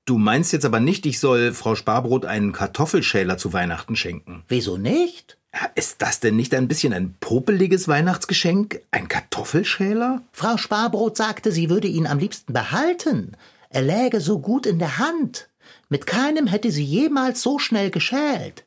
Du 0.04 0.18
meinst 0.18 0.52
jetzt 0.52 0.66
aber 0.66 0.82
nicht, 0.82 1.06
ich 1.06 1.22
soll 1.22 1.54
Frau 1.54 1.76
Sparbrot 1.76 2.26
einen 2.26 2.52
Kartoffelschäler 2.52 3.38
zu 3.38 3.54
Weihnachten 3.54 3.96
schenken. 3.96 4.44
Wieso 4.50 4.76
nicht? 4.76 5.38
Ist 5.76 6.02
das 6.02 6.20
denn 6.20 6.36
nicht 6.36 6.54
ein 6.54 6.68
bisschen 6.68 6.94
ein 6.94 7.16
popeliges 7.20 7.88
Weihnachtsgeschenk? 7.88 8.82
Ein 8.92 9.08
Kartoffelschäler? 9.08 10.22
Frau 10.32 10.58
Sparbrot 10.58 11.16
sagte, 11.18 11.52
sie 11.52 11.70
würde 11.70 11.88
ihn 11.88 12.08
am 12.08 12.20
liebsten 12.20 12.54
behalten. 12.54 13.38
Er 13.70 13.82
läge 13.82 14.22
so 14.22 14.40
gut 14.40 14.66
in 14.66 14.80
der 14.80 14.98
Hand. 14.98 15.50
Mit 15.90 16.08
keinem 16.08 16.48
hätte 16.48 16.72
sie 16.72 16.84
jemals 16.84 17.42
so 17.42 17.60
schnell 17.60 17.90
geschält. 17.90 18.66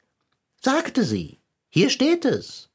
Sagte 0.61 1.04
sie. 1.04 1.38
Hier 1.68 1.90
steht 1.90 2.25
es. 2.25 2.67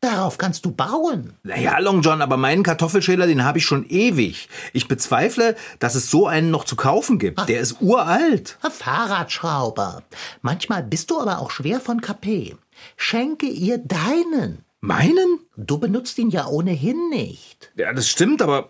Darauf 0.00 0.38
kannst 0.38 0.64
du 0.64 0.70
bauen. 0.70 1.32
Naja, 1.42 1.78
Long 1.80 2.02
John, 2.02 2.22
aber 2.22 2.36
meinen 2.36 2.62
Kartoffelschäler, 2.62 3.26
den 3.26 3.44
habe 3.44 3.58
ich 3.58 3.64
schon 3.64 3.84
ewig. 3.88 4.48
Ich 4.72 4.86
bezweifle, 4.86 5.56
dass 5.80 5.96
es 5.96 6.08
so 6.08 6.28
einen 6.28 6.52
noch 6.52 6.64
zu 6.64 6.76
kaufen 6.76 7.18
gibt. 7.18 7.48
Der 7.48 7.60
ist 7.60 7.80
uralt. 7.80 8.58
Fahrradschrauber. 8.70 10.04
Manchmal 10.40 10.84
bist 10.84 11.10
du 11.10 11.20
aber 11.20 11.40
auch 11.40 11.50
schwer 11.50 11.80
von 11.80 12.00
KP. 12.00 12.56
Schenke 12.96 13.46
ihr 13.46 13.78
deinen. 13.78 14.64
Meinen? 14.80 15.40
Du 15.56 15.78
benutzt 15.78 16.16
ihn 16.18 16.30
ja 16.30 16.46
ohnehin 16.46 17.10
nicht. 17.10 17.72
Ja, 17.74 17.92
das 17.92 18.08
stimmt, 18.08 18.40
aber 18.40 18.68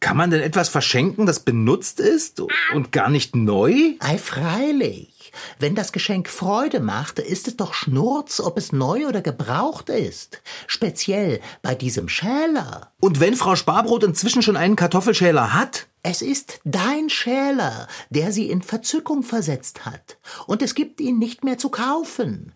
kann 0.00 0.16
man 0.16 0.30
denn 0.30 0.42
etwas 0.42 0.68
verschenken, 0.68 1.26
das 1.26 1.40
benutzt 1.40 2.00
ist 2.00 2.42
und 2.74 2.90
gar 2.90 3.08
nicht 3.08 3.36
neu? 3.36 3.94
Ei, 4.00 4.18
freilich. 4.18 5.15
Wenn 5.58 5.74
das 5.74 5.92
Geschenk 5.92 6.28
Freude 6.28 6.80
macht, 6.80 7.18
ist 7.18 7.48
es 7.48 7.56
doch 7.56 7.74
Schnurz, 7.74 8.40
ob 8.40 8.58
es 8.58 8.72
neu 8.72 9.06
oder 9.06 9.22
gebraucht 9.22 9.88
ist. 9.88 10.42
Speziell 10.66 11.40
bei 11.62 11.74
diesem 11.74 12.08
Schäler. 12.08 12.92
Und 13.00 13.20
wenn 13.20 13.34
Frau 13.34 13.56
Sparbrot 13.56 14.04
inzwischen 14.04 14.42
schon 14.42 14.56
einen 14.56 14.76
Kartoffelschäler 14.76 15.52
hat? 15.52 15.86
Es 16.02 16.22
ist 16.22 16.60
dein 16.64 17.10
Schäler, 17.10 17.88
der 18.10 18.30
sie 18.30 18.48
in 18.48 18.62
Verzückung 18.62 19.22
versetzt 19.22 19.84
hat. 19.84 20.18
Und 20.46 20.62
es 20.62 20.74
gibt 20.74 21.00
ihn 21.00 21.18
nicht 21.18 21.42
mehr 21.42 21.58
zu 21.58 21.68
kaufen. 21.68 22.54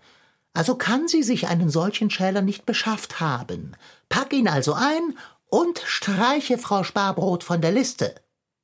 Also 0.53 0.75
kann 0.75 1.09
sie 1.09 1.23
sich 1.23 1.49
einen 1.49 1.71
solchen 1.71 2.11
Schäler 2.11 2.43
nicht 2.43 2.67
beschafft 2.67 3.21
haben. 3.21 3.77
Pack 4.09 4.33
ihn 4.33 4.49
also 4.49 4.75
ein 4.75 5.17
und 5.47 5.83
streiche 5.85 6.59
Frau 6.59 6.85
Sparbrot 6.85 7.45
von 7.45 7.61
der 7.61 7.73
Liste. 7.73 8.15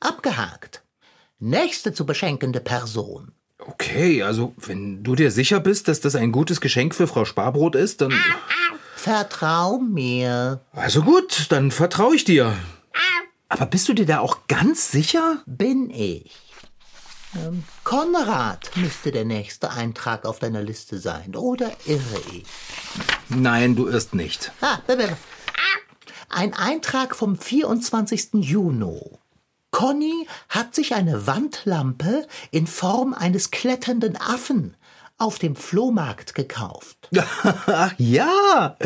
Abgehakt. 0.01 0.85
Nächste 1.39 1.93
zu 1.93 2.07
beschenkende 2.07 2.61
Person. 2.61 3.33
Okay, 3.69 4.23
also 4.23 4.55
wenn 4.59 5.03
du 5.03 5.17
dir 5.17 5.31
sicher 5.31 5.59
bist, 5.59 5.89
dass 5.89 6.01
das 6.01 6.15
ein 6.15 6.31
gutes 6.31 6.61
Geschenk 6.61 6.95
für 6.95 7.09
Frau 7.09 7.25
Sparbrot 7.25 7.75
ist, 7.75 8.01
dann... 8.01 8.15
Vertrau 8.95 9.79
mir. 9.79 10.61
Also 10.73 11.03
gut, 11.03 11.47
dann 11.51 11.71
vertraue 11.71 12.15
ich 12.15 12.25
dir. 12.25 12.57
Aber 13.49 13.67
bist 13.67 13.89
du 13.89 13.93
dir 13.93 14.07
da 14.07 14.21
auch 14.21 14.47
ganz 14.49 14.91
sicher? 14.91 15.43
Bin 15.47 15.91
ich. 15.91 16.33
Ähm, 17.37 17.65
Konrad 17.85 18.71
müsste 18.77 19.13
der 19.13 19.25
nächste 19.25 19.71
Eintrag 19.71 20.25
auf 20.25 20.39
deiner 20.39 20.63
Liste 20.63 20.99
sein, 20.99 21.37
oder 21.37 21.71
irre 21.87 22.21
ich? 22.33 22.45
Nein, 23.29 23.77
du 23.77 23.89
irrst 23.89 24.15
nicht. 24.15 24.53
Ah, 24.61 24.79
ein 26.29 26.55
Eintrag 26.55 27.15
vom 27.15 27.37
24. 27.39 28.35
Juni. 28.35 29.01
Conny 29.77 30.27
hat 30.49 30.75
sich 30.75 30.95
eine 30.95 31.27
Wandlampe 31.27 32.27
in 32.51 32.67
Form 32.67 33.13
eines 33.13 33.51
kletternden 33.51 34.17
Affen 34.17 34.75
auf 35.19 35.39
dem 35.39 35.55
Flohmarkt 35.55 36.35
gekauft. 36.35 37.11
Ach 37.67 37.93
ja, 37.99 38.79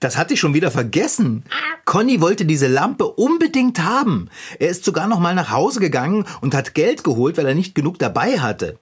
das 0.00 0.16
hatte 0.16 0.34
ich 0.34 0.40
schon 0.40 0.54
wieder 0.54 0.72
vergessen. 0.72 1.44
Conny 1.84 2.20
wollte 2.20 2.44
diese 2.44 2.66
Lampe 2.66 3.06
unbedingt 3.06 3.84
haben. 3.84 4.30
Er 4.58 4.70
ist 4.70 4.84
sogar 4.84 5.06
noch 5.06 5.20
mal 5.20 5.36
nach 5.36 5.52
Hause 5.52 5.78
gegangen 5.78 6.26
und 6.40 6.56
hat 6.56 6.74
Geld 6.74 7.04
geholt, 7.04 7.36
weil 7.36 7.46
er 7.46 7.54
nicht 7.54 7.76
genug 7.76 8.00
dabei 8.00 8.40
hatte. 8.40 8.80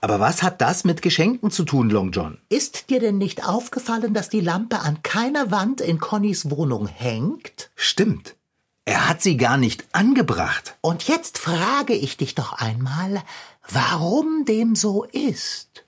Aber 0.00 0.20
was 0.20 0.44
hat 0.44 0.60
das 0.60 0.84
mit 0.84 1.02
Geschenken 1.02 1.50
zu 1.50 1.64
tun, 1.64 1.90
Long 1.90 2.12
John? 2.12 2.38
Ist 2.48 2.90
dir 2.90 3.00
denn 3.00 3.18
nicht 3.18 3.44
aufgefallen, 3.44 4.14
dass 4.14 4.28
die 4.28 4.40
Lampe 4.40 4.78
an 4.78 5.02
keiner 5.02 5.50
Wand 5.50 5.80
in 5.80 5.98
Connys 5.98 6.48
Wohnung 6.48 6.86
hängt? 6.86 7.72
Stimmt. 7.74 8.36
Er 8.84 9.08
hat 9.08 9.22
sie 9.22 9.36
gar 9.36 9.56
nicht 9.56 9.84
angebracht. 9.92 10.76
Und 10.80 11.06
jetzt 11.06 11.38
frage 11.38 11.94
ich 11.94 12.16
dich 12.16 12.34
doch 12.34 12.52
einmal, 12.54 13.22
warum 13.68 14.44
dem 14.44 14.74
so 14.74 15.04
ist. 15.04 15.84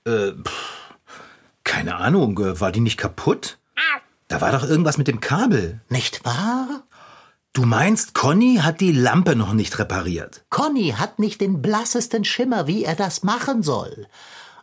Keine 1.63 1.95
Ahnung, 1.97 2.39
äh, 2.39 2.59
war 2.61 2.71
die 2.71 2.79
nicht 2.79 2.97
kaputt? 2.97 3.57
Da 4.27 4.41
war 4.41 4.51
doch 4.51 4.63
irgendwas 4.63 4.97
mit 4.97 5.07
dem 5.07 5.19
Kabel. 5.19 5.81
Nicht 5.89 6.25
wahr? 6.25 6.83
Du 7.53 7.63
meinst, 7.63 8.13
Conny 8.13 8.59
hat 8.61 8.81
die 8.81 8.91
Lampe 8.91 9.35
noch 9.35 9.53
nicht 9.53 9.77
repariert? 9.77 10.45
Conny 10.49 10.95
hat 10.97 11.19
nicht 11.19 11.41
den 11.41 11.61
blassesten 11.61 12.25
Schimmer, 12.25 12.67
wie 12.67 12.83
er 12.83 12.95
das 12.95 13.23
machen 13.23 13.61
soll. 13.61 14.07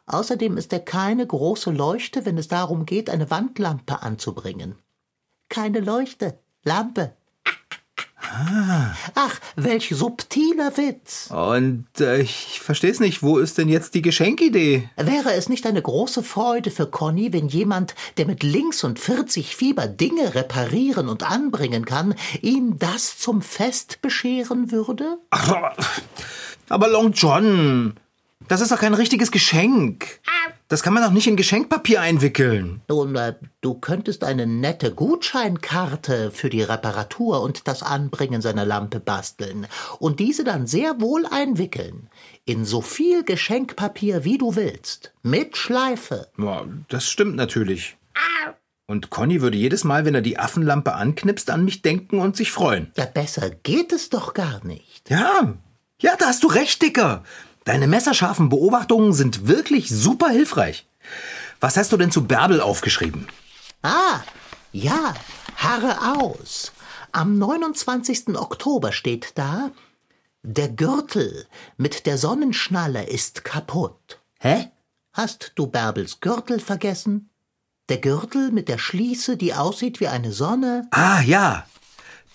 Außerdem 0.06 0.56
ist 0.56 0.72
er 0.72 0.80
keine 0.80 1.26
große 1.26 1.70
Leuchte, 1.70 2.26
wenn 2.26 2.36
es 2.36 2.48
darum 2.48 2.86
geht, 2.86 3.08
eine 3.08 3.30
Wandlampe 3.30 4.02
anzubringen. 4.02 4.74
Keine 5.48 5.80
Leuchte, 5.80 6.38
Lampe. 6.64 7.14
Ach, 9.14 9.40
welch 9.56 9.90
subtiler 9.90 10.76
Witz. 10.76 11.30
Und 11.30 11.86
äh, 12.00 12.20
ich 12.20 12.60
versteh's 12.60 13.00
nicht, 13.00 13.22
wo 13.22 13.38
ist 13.38 13.58
denn 13.58 13.68
jetzt 13.68 13.94
die 13.94 14.02
Geschenkidee? 14.02 14.88
Wäre 14.96 15.34
es 15.34 15.48
nicht 15.48 15.66
eine 15.66 15.82
große 15.82 16.22
Freude 16.22 16.70
für 16.70 16.86
Conny, 16.86 17.32
wenn 17.32 17.48
jemand, 17.48 17.94
der 18.16 18.26
mit 18.26 18.42
links 18.42 18.84
und 18.84 18.98
40 18.98 19.54
Fieber 19.56 19.86
Dinge 19.86 20.34
reparieren 20.34 21.08
und 21.08 21.22
anbringen 21.22 21.84
kann, 21.84 22.14
ihm 22.40 22.78
das 22.78 23.18
zum 23.18 23.42
Fest 23.42 24.00
bescheren 24.02 24.70
würde? 24.70 25.18
Aber 26.68 26.88
Long 26.88 27.12
John, 27.12 27.94
das 28.48 28.60
ist 28.60 28.72
doch 28.72 28.78
kein 28.78 28.94
richtiges 28.94 29.30
Geschenk. 29.30 30.20
Das 30.68 30.82
kann 30.82 30.94
man 30.94 31.02
doch 31.02 31.10
nicht 31.10 31.26
in 31.26 31.36
Geschenkpapier 31.36 32.00
einwickeln. 32.00 32.80
Nun, 32.88 33.14
äh, 33.16 33.34
du 33.60 33.74
könntest 33.74 34.24
eine 34.24 34.46
nette 34.46 34.94
Gutscheinkarte 34.94 36.30
für 36.30 36.48
die 36.48 36.62
Reparatur 36.62 37.42
und 37.42 37.68
das 37.68 37.82
Anbringen 37.82 38.40
seiner 38.40 38.64
Lampe 38.64 38.98
basteln 38.98 39.66
und 39.98 40.18
diese 40.18 40.44
dann 40.44 40.66
sehr 40.66 41.00
wohl 41.00 41.26
einwickeln. 41.26 42.08
In 42.44 42.64
so 42.64 42.80
viel 42.80 43.22
Geschenkpapier, 43.22 44.24
wie 44.24 44.38
du 44.38 44.56
willst. 44.56 45.12
Mit 45.22 45.56
Schleife. 45.56 46.28
Ja, 46.38 46.64
das 46.88 47.08
stimmt 47.08 47.36
natürlich. 47.36 47.96
Und 48.86 49.10
Conny 49.10 49.40
würde 49.40 49.56
jedes 49.56 49.84
Mal, 49.84 50.04
wenn 50.04 50.14
er 50.14 50.22
die 50.22 50.38
Affenlampe 50.38 50.94
anknipst, 50.94 51.50
an 51.50 51.64
mich 51.64 51.82
denken 51.82 52.18
und 52.18 52.36
sich 52.36 52.50
freuen. 52.50 52.90
Ja, 52.96 53.06
besser 53.06 53.50
geht 53.50 53.92
es 53.92 54.10
doch 54.10 54.34
gar 54.34 54.64
nicht. 54.64 55.08
Ja, 55.08 55.54
ja, 56.00 56.16
da 56.18 56.26
hast 56.26 56.42
du 56.42 56.48
recht, 56.48 56.82
Dicker. 56.82 57.22
Deine 57.64 57.86
messerscharfen 57.86 58.48
Beobachtungen 58.48 59.12
sind 59.12 59.46
wirklich 59.46 59.88
super 59.88 60.28
hilfreich. 60.28 60.86
Was 61.60 61.76
hast 61.76 61.92
du 61.92 61.96
denn 61.96 62.10
zu 62.10 62.24
Bärbel 62.24 62.60
aufgeschrieben? 62.60 63.28
Ah, 63.82 64.20
ja, 64.72 65.14
harre 65.56 66.18
aus. 66.18 66.72
Am 67.12 67.38
29. 67.38 68.36
Oktober 68.36 68.90
steht 68.92 69.32
da, 69.36 69.70
der 70.42 70.68
Gürtel 70.70 71.46
mit 71.76 72.06
der 72.06 72.18
Sonnenschnalle 72.18 73.04
ist 73.04 73.44
kaputt. 73.44 74.20
Hä? 74.40 74.70
Hast 75.12 75.52
du 75.54 75.66
Bärbels 75.68 76.20
Gürtel 76.20 76.58
vergessen? 76.58 77.30
Der 77.88 77.98
Gürtel 77.98 78.50
mit 78.50 78.68
der 78.68 78.78
Schließe, 78.78 79.36
die 79.36 79.54
aussieht 79.54 80.00
wie 80.00 80.08
eine 80.08 80.32
Sonne? 80.32 80.88
Ah, 80.90 81.20
ja. 81.20 81.66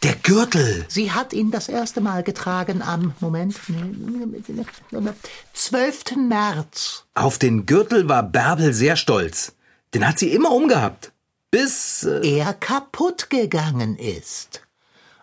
Der 0.04 0.16
Gürtel. 0.16 0.86
Sie 0.88 1.12
hat 1.12 1.34
ihn 1.34 1.50
das 1.50 1.70
erste 1.70 2.02
Mal 2.02 2.22
getragen 2.24 2.82
am, 2.82 3.16
Moment, 3.20 3.60
12. 5.54 6.16
März. 6.18 7.06
Auf 7.16 7.40
den 7.40 7.66
Gürtel 7.66 8.08
war 8.08 8.24
Bärbel 8.24 8.74
sehr 8.74 8.96
stolz. 8.96 9.54
Den 9.94 10.08
hat 10.08 10.20
sie 10.20 10.32
immer 10.32 10.52
umgehabt. 10.52 11.12
Bis. 11.50 12.04
Äh, 12.04 12.38
er 12.38 12.54
kaputt 12.54 13.30
gegangen 13.30 13.98
ist. 13.98 14.62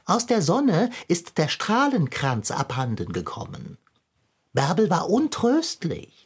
Aus 0.07 0.27
der 0.27 0.43
Sonne 0.43 0.91
ist 1.07 1.39
der 1.39 1.49
Strahlenkranz 1.49 2.51
abhanden 2.51 3.13
gekommen. 3.13 3.79
Bärbel 4.53 4.91
war 4.91 5.09
untröstlich. 5.09 6.24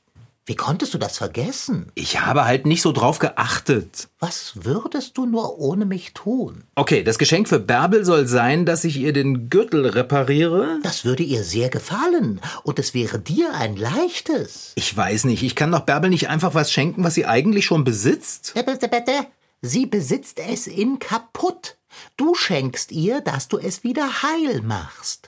Wie 0.48 0.56
konntest 0.56 0.94
du 0.94 0.98
das 0.98 1.18
vergessen? 1.18 1.92
Ich 1.94 2.22
habe 2.22 2.46
halt 2.46 2.64
nicht 2.64 2.80
so 2.80 2.92
drauf 2.92 3.18
geachtet. 3.18 4.08
Was 4.18 4.52
würdest 4.54 5.18
du 5.18 5.26
nur 5.26 5.58
ohne 5.58 5.84
mich 5.84 6.14
tun? 6.14 6.64
Okay, 6.74 7.02
das 7.04 7.18
Geschenk 7.18 7.50
für 7.50 7.58
Bärbel 7.58 8.02
soll 8.06 8.26
sein, 8.26 8.64
dass 8.64 8.84
ich 8.84 8.96
ihr 8.96 9.12
den 9.12 9.50
Gürtel 9.50 9.84
repariere. 9.86 10.78
Das 10.82 11.04
würde 11.04 11.22
ihr 11.22 11.44
sehr 11.44 11.68
gefallen 11.68 12.40
und 12.62 12.78
es 12.78 12.94
wäre 12.94 13.18
dir 13.18 13.52
ein 13.52 13.76
leichtes. 13.76 14.72
Ich 14.76 14.96
weiß 14.96 15.24
nicht, 15.24 15.42
ich 15.42 15.54
kann 15.54 15.70
doch 15.70 15.80
Bärbel 15.80 16.08
nicht 16.08 16.30
einfach 16.30 16.54
was 16.54 16.72
schenken, 16.72 17.04
was 17.04 17.12
sie 17.12 17.26
eigentlich 17.26 17.66
schon 17.66 17.84
besitzt. 17.84 18.54
Bitte, 18.54 18.88
bitte. 18.88 19.26
Sie 19.60 19.84
besitzt 19.84 20.40
es 20.40 20.66
in 20.66 20.98
kaputt. 20.98 21.76
Du 22.16 22.34
schenkst 22.34 22.90
ihr, 22.90 23.20
dass 23.20 23.48
du 23.48 23.58
es 23.58 23.84
wieder 23.84 24.22
heil 24.22 24.62
machst. 24.62 25.27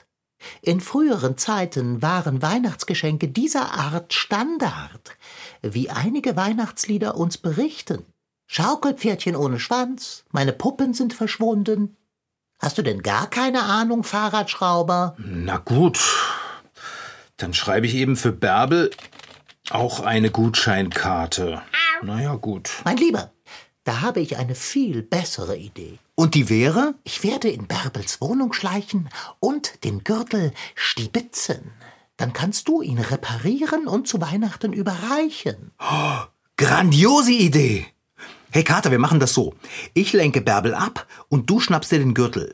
In 0.61 0.79
früheren 0.79 1.37
Zeiten 1.37 2.03
waren 2.03 2.43
Weihnachtsgeschenke 2.43 3.27
dieser 3.27 3.73
Art 3.73 4.13
Standard, 4.13 5.17
wie 5.63 5.89
einige 5.89 6.35
Weihnachtslieder 6.35 7.17
uns 7.17 7.39
berichten. 7.39 8.05
Schaukelpferdchen 8.45 9.35
ohne 9.35 9.59
Schwanz, 9.59 10.23
meine 10.31 10.53
Puppen 10.53 10.93
sind 10.93 11.13
verschwunden. 11.13 11.97
Hast 12.59 12.77
du 12.77 12.83
denn 12.83 13.01
gar 13.01 13.27
keine 13.27 13.63
Ahnung, 13.63 14.03
Fahrradschrauber? 14.03 15.15
Na 15.17 15.57
gut, 15.57 15.99
dann 17.37 17.55
schreibe 17.55 17.87
ich 17.87 17.95
eben 17.95 18.15
für 18.15 18.31
Bärbel 18.31 18.91
auch 19.71 20.01
eine 20.01 20.29
Gutscheinkarte. 20.29 21.63
Naja, 22.03 22.35
gut. 22.35 22.69
Mein 22.83 22.97
Lieber, 22.97 23.31
da 23.83 24.01
habe 24.01 24.19
ich 24.19 24.37
eine 24.37 24.53
viel 24.53 25.01
bessere 25.01 25.57
Idee. 25.57 25.97
Und 26.21 26.35
die 26.35 26.49
wäre? 26.49 26.93
Ich 27.03 27.23
werde 27.23 27.49
in 27.49 27.65
Bärbels 27.65 28.21
Wohnung 28.21 28.53
schleichen 28.53 29.09
und 29.39 29.83
den 29.83 30.03
Gürtel 30.03 30.53
stibitzen. 30.75 31.71
Dann 32.15 32.31
kannst 32.31 32.67
du 32.67 32.83
ihn 32.83 32.99
reparieren 32.99 33.87
und 33.87 34.07
zu 34.07 34.21
Weihnachten 34.21 34.71
überreichen. 34.71 35.71
Oh, 35.79 36.19
grandiose 36.57 37.31
Idee! 37.31 37.87
Hey 38.51 38.63
Kater, 38.63 38.91
wir 38.91 38.99
machen 38.99 39.19
das 39.19 39.33
so. 39.33 39.55
Ich 39.95 40.13
lenke 40.13 40.41
Bärbel 40.41 40.75
ab 40.75 41.07
und 41.27 41.49
du 41.49 41.59
schnappst 41.59 41.91
dir 41.91 41.97
den 41.97 42.13
Gürtel. 42.13 42.53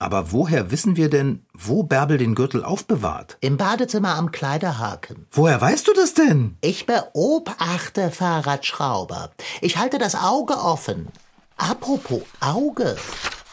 Aber 0.00 0.32
woher 0.32 0.72
wissen 0.72 0.96
wir 0.96 1.08
denn, 1.08 1.46
wo 1.54 1.84
Bärbel 1.84 2.18
den 2.18 2.34
Gürtel 2.34 2.64
aufbewahrt? 2.64 3.38
Im 3.42 3.58
Badezimmer 3.58 4.16
am 4.16 4.32
Kleiderhaken. 4.32 5.28
Woher 5.30 5.60
weißt 5.60 5.86
du 5.86 5.92
das 5.92 6.14
denn? 6.14 6.56
Ich 6.62 6.84
beobachte 6.84 8.10
Fahrradschrauber. 8.10 9.30
Ich 9.60 9.76
halte 9.76 9.98
das 9.98 10.16
Auge 10.16 10.54
offen. 10.54 11.12
Apropos 11.56 12.22
Auge. 12.40 12.96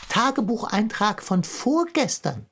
Tagebucheintrag 0.09 1.23
von 1.23 1.43
vorgestern. 1.43 2.45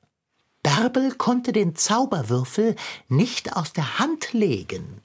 Bärbel 0.62 1.12
konnte 1.12 1.52
den 1.52 1.74
Zauberwürfel 1.76 2.76
nicht 3.08 3.56
aus 3.56 3.72
der 3.72 3.98
Hand 3.98 4.32
legen. 4.32 4.98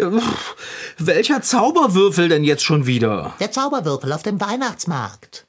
Welcher 0.98 1.42
Zauberwürfel 1.42 2.30
denn 2.30 2.44
jetzt 2.44 2.63
schon 2.63 2.86
wieder? 2.86 3.36
Der 3.39 3.51
Zauberwürfel 3.51 4.13
auf 4.13 4.24
dem 4.24 4.39
Weihnachtsmarkt. 4.39 5.48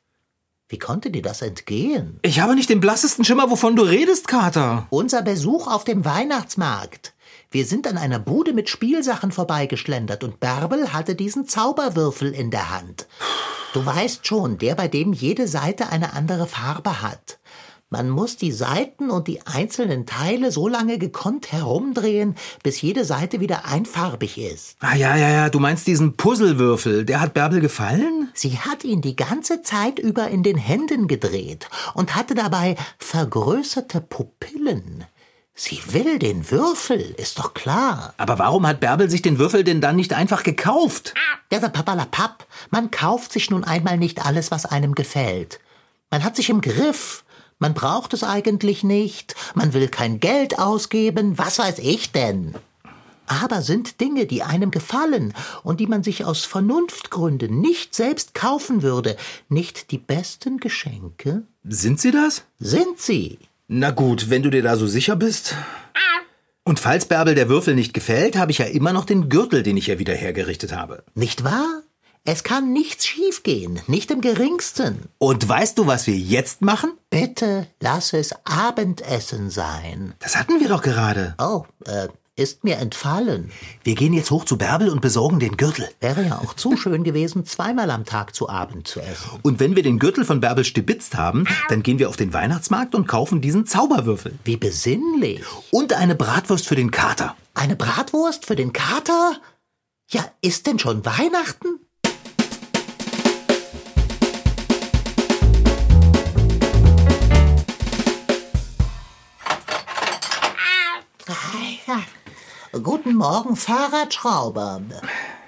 Wie 0.69 0.79
konnte 0.79 1.11
dir 1.11 1.23
das 1.23 1.43
entgehen? 1.43 2.19
Ich 2.23 2.41
habe 2.41 2.55
nicht 2.55 2.69
den 2.69 2.81
blassesten 2.81 3.25
Schimmer, 3.25 3.51
wovon 3.51 3.77
du 3.77 3.83
redest, 3.83 4.29
Kater. 4.29 4.87
Unser 4.91 5.23
Besuch 5.23 5.67
auf 5.67 5.85
dem 5.85 6.05
Weihnachtsmarkt. 6.05 7.15
Wir 7.51 7.65
sind 7.65 7.87
an 7.87 7.97
einer 7.97 8.19
Bude 8.19 8.53
mit 8.53 8.69
Spielsachen 8.69 9.33
vorbeigeschlendert 9.33 10.23
und 10.23 10.39
Bärbel 10.39 10.93
hatte 10.93 11.15
diesen 11.15 11.49
Zauberwürfel 11.49 12.35
in 12.35 12.51
der 12.51 12.71
Hand. 12.71 13.07
Du 13.73 13.87
weißt 13.87 14.27
schon, 14.27 14.59
der, 14.59 14.75
bei 14.75 14.87
dem 14.87 15.15
jede 15.15 15.49
Seite 15.49 15.89
eine 15.89 16.13
andere 16.13 16.47
Farbe 16.47 17.01
hat. 17.01 17.39
Man 17.89 18.11
muss 18.11 18.37
die 18.37 18.53
Seiten 18.53 19.11
und 19.11 19.29
die 19.29 19.47
einzelnen 19.47 20.05
Teile 20.05 20.53
so 20.53 20.69
lange 20.69 20.99
gekonnt 20.99 21.51
herumdrehen, 21.51 22.35
bis 22.63 22.83
jede 22.83 23.07
Seite 23.07 23.41
wieder 23.41 23.65
einfarbig 23.65 24.37
ist. 24.37 24.77
Ah 24.81 24.95
ja, 24.95 25.17
ja, 25.17 25.31
ja, 25.31 25.49
du 25.49 25.59
meinst 25.59 25.87
diesen 25.87 26.19
Puzzlewürfel. 26.19 27.07
Der 27.07 27.23
hat 27.23 27.33
Bärbel 27.33 27.61
gefallen? 27.61 28.29
Sie 28.35 28.59
hat 28.59 28.85
ihn 28.85 29.01
die 29.01 29.17
ganze 29.17 29.63
Zeit 29.63 29.99
über 29.99 30.29
in 30.29 30.43
den 30.43 30.59
Händen 30.59 31.09
gedreht 31.09 31.71
und 31.95 32.15
hatte 32.15 32.35
dabei 32.35 32.77
vergrößerte 32.99 34.03
Pupillen. 34.03 35.07
Sie 35.61 35.81
will 35.93 36.21
den 36.21 36.53
Würfel, 36.53 37.01
ist 37.17 37.41
doch 37.41 37.53
klar. 37.53 38.15
Aber 38.17 38.39
warum 38.39 38.65
hat 38.65 38.79
Bärbel 38.79 39.11
sich 39.11 39.23
den 39.23 39.41
Würfel 39.41 39.65
denn 39.65 39.81
dann 39.81 39.97
nicht 39.97 40.13
einfach 40.13 40.45
gekauft? 40.45 41.15
Der 41.51 41.59
Papalapap, 41.59 42.47
man 42.71 42.93
kauft 42.93 43.33
sich 43.33 43.51
nun 43.51 43.65
einmal 43.65 43.99
nicht 43.99 44.25
alles, 44.25 44.53
was 44.53 44.67
einem 44.67 44.95
gefällt. 44.95 45.59
Man 46.13 46.23
hat 46.23 46.37
sich 46.37 46.49
im 46.49 46.61
Griff. 46.61 47.25
Man 47.59 47.75
braucht 47.75 48.15
es 48.15 48.23
eigentlich 48.23 48.85
nicht, 48.85 49.35
man 49.57 49.73
will 49.73 49.89
kein 49.89 50.21
Geld 50.21 50.61
ausgeben, 50.61 51.39
was 51.39 51.59
weiß 51.59 51.81
ich 51.81 52.13
denn. 52.13 52.55
Aber 53.27 53.61
sind 53.61 54.01
Dinge, 54.01 54.27
die 54.27 54.45
einem 54.45 54.71
gefallen 54.71 55.35
und 55.65 55.81
die 55.81 55.89
man 55.89 56.05
sich 56.05 56.25
aus 56.25 56.45
Vernunftgründen 56.45 57.61
nicht 57.61 57.97
selbst 57.97 58.33
kaufen 58.33 58.83
würde, 58.83 59.17
nicht 59.49 59.91
die 59.91 59.99
besten 59.99 60.59
Geschenke? 60.59 61.43
Sind 61.65 61.99
sie 61.99 62.13
das? 62.13 62.45
Sind 62.61 63.01
sie. 63.01 63.41
Na 63.71 63.91
gut, 63.91 64.31
wenn 64.31 64.43
du 64.43 64.49
dir 64.49 64.63
da 64.63 64.77
so 64.77 64.87
sicher 64.87 65.15
bist. 65.15 65.55
Und 66.65 66.81
falls 66.81 67.05
Bärbel 67.05 67.35
der 67.35 67.51
Würfel 67.51 67.75
nicht 67.75 67.93
gefällt, 67.93 68.35
habe 68.35 68.51
ich 68.51 68.59
ja 68.59 68.65
immer 68.65 68.95
noch 68.95 69.05
den 69.05 69.29
Gürtel, 69.29 69.63
den 69.63 69.77
ich 69.77 69.91
ihr 69.91 69.99
wieder 69.99 70.15
hergerichtet 70.15 70.75
habe. 70.75 71.05
Nicht 71.15 71.45
wahr? 71.45 71.83
Es 72.25 72.45
kann 72.45 72.73
nichts 72.73 73.07
schiefgehen, 73.07 73.79
nicht 73.87 74.11
im 74.11 74.23
geringsten. 74.23 75.11
Und 75.19 75.47
weißt 75.47 75.77
du, 75.77 75.87
was 75.87 76.07
wir 76.07 76.17
jetzt 76.17 76.63
machen? 76.63 76.93
Bitte 77.11 77.67
lass 77.81 78.15
es 78.15 78.35
Abendessen 78.45 79.51
sein. 79.51 80.15
Das 80.19 80.37
hatten 80.37 80.61
wir 80.61 80.69
doch 80.69 80.83
gerade. 80.83 81.35
Oh, 81.39 81.65
äh, 81.85 82.09
ist 82.39 82.65
mir 82.65 82.77
entfallen. 82.77 83.51
Wir 83.83 83.95
gehen 83.95 84.13
jetzt 84.13 84.31
hoch 84.31 84.45
zu 84.45 84.57
Bärbel 84.57 84.89
und 84.89 85.01
besorgen 85.01 85.41
den 85.41 85.57
Gürtel. 85.57 85.89
Wäre 86.01 86.25
ja 86.25 86.39
auch 86.39 86.55
zu 86.55 86.77
schön 86.77 87.03
gewesen, 87.03 87.45
zweimal 87.45 87.91
am 87.91 88.05
Tag 88.05 88.35
zu 88.35 88.49
Abend 88.49 88.87
zu 88.87 89.01
essen. 89.01 89.31
Und 89.43 89.61
wenn 89.61 89.75
wir 89.77 89.83
den 89.83 89.99
Gürtel 89.99 90.25
von 90.25 90.41
Bärbel 90.41 90.65
stibitzt 90.65 91.17
haben, 91.17 91.47
dann 91.69 91.83
gehen 91.83 91.99
wir 91.99 92.09
auf 92.09 92.17
den 92.17 92.33
Weihnachtsmarkt 92.33 92.95
und 92.95 93.09
kaufen 93.09 93.41
diesen 93.41 93.67
Zauberwürfel. 93.67 94.39
Wie 94.45 94.57
besinnlich. 94.57 95.43
Und 95.71 95.93
eine 95.93 96.15
Bratwurst 96.15 96.69
für 96.69 96.77
den 96.77 96.91
Kater. 96.91 97.37
Eine 97.55 97.77
Bratwurst 97.77 98.47
für 98.47 98.57
den 98.57 98.73
Kater? 98.73 99.37
Ja, 100.11 100.25
ist 100.41 100.67
denn 100.67 100.79
schon 100.79 101.05
Weihnachten? 101.05 101.81
Guten 112.73 113.15
Morgen, 113.15 113.57
Fahrradschrauber. 113.57 114.83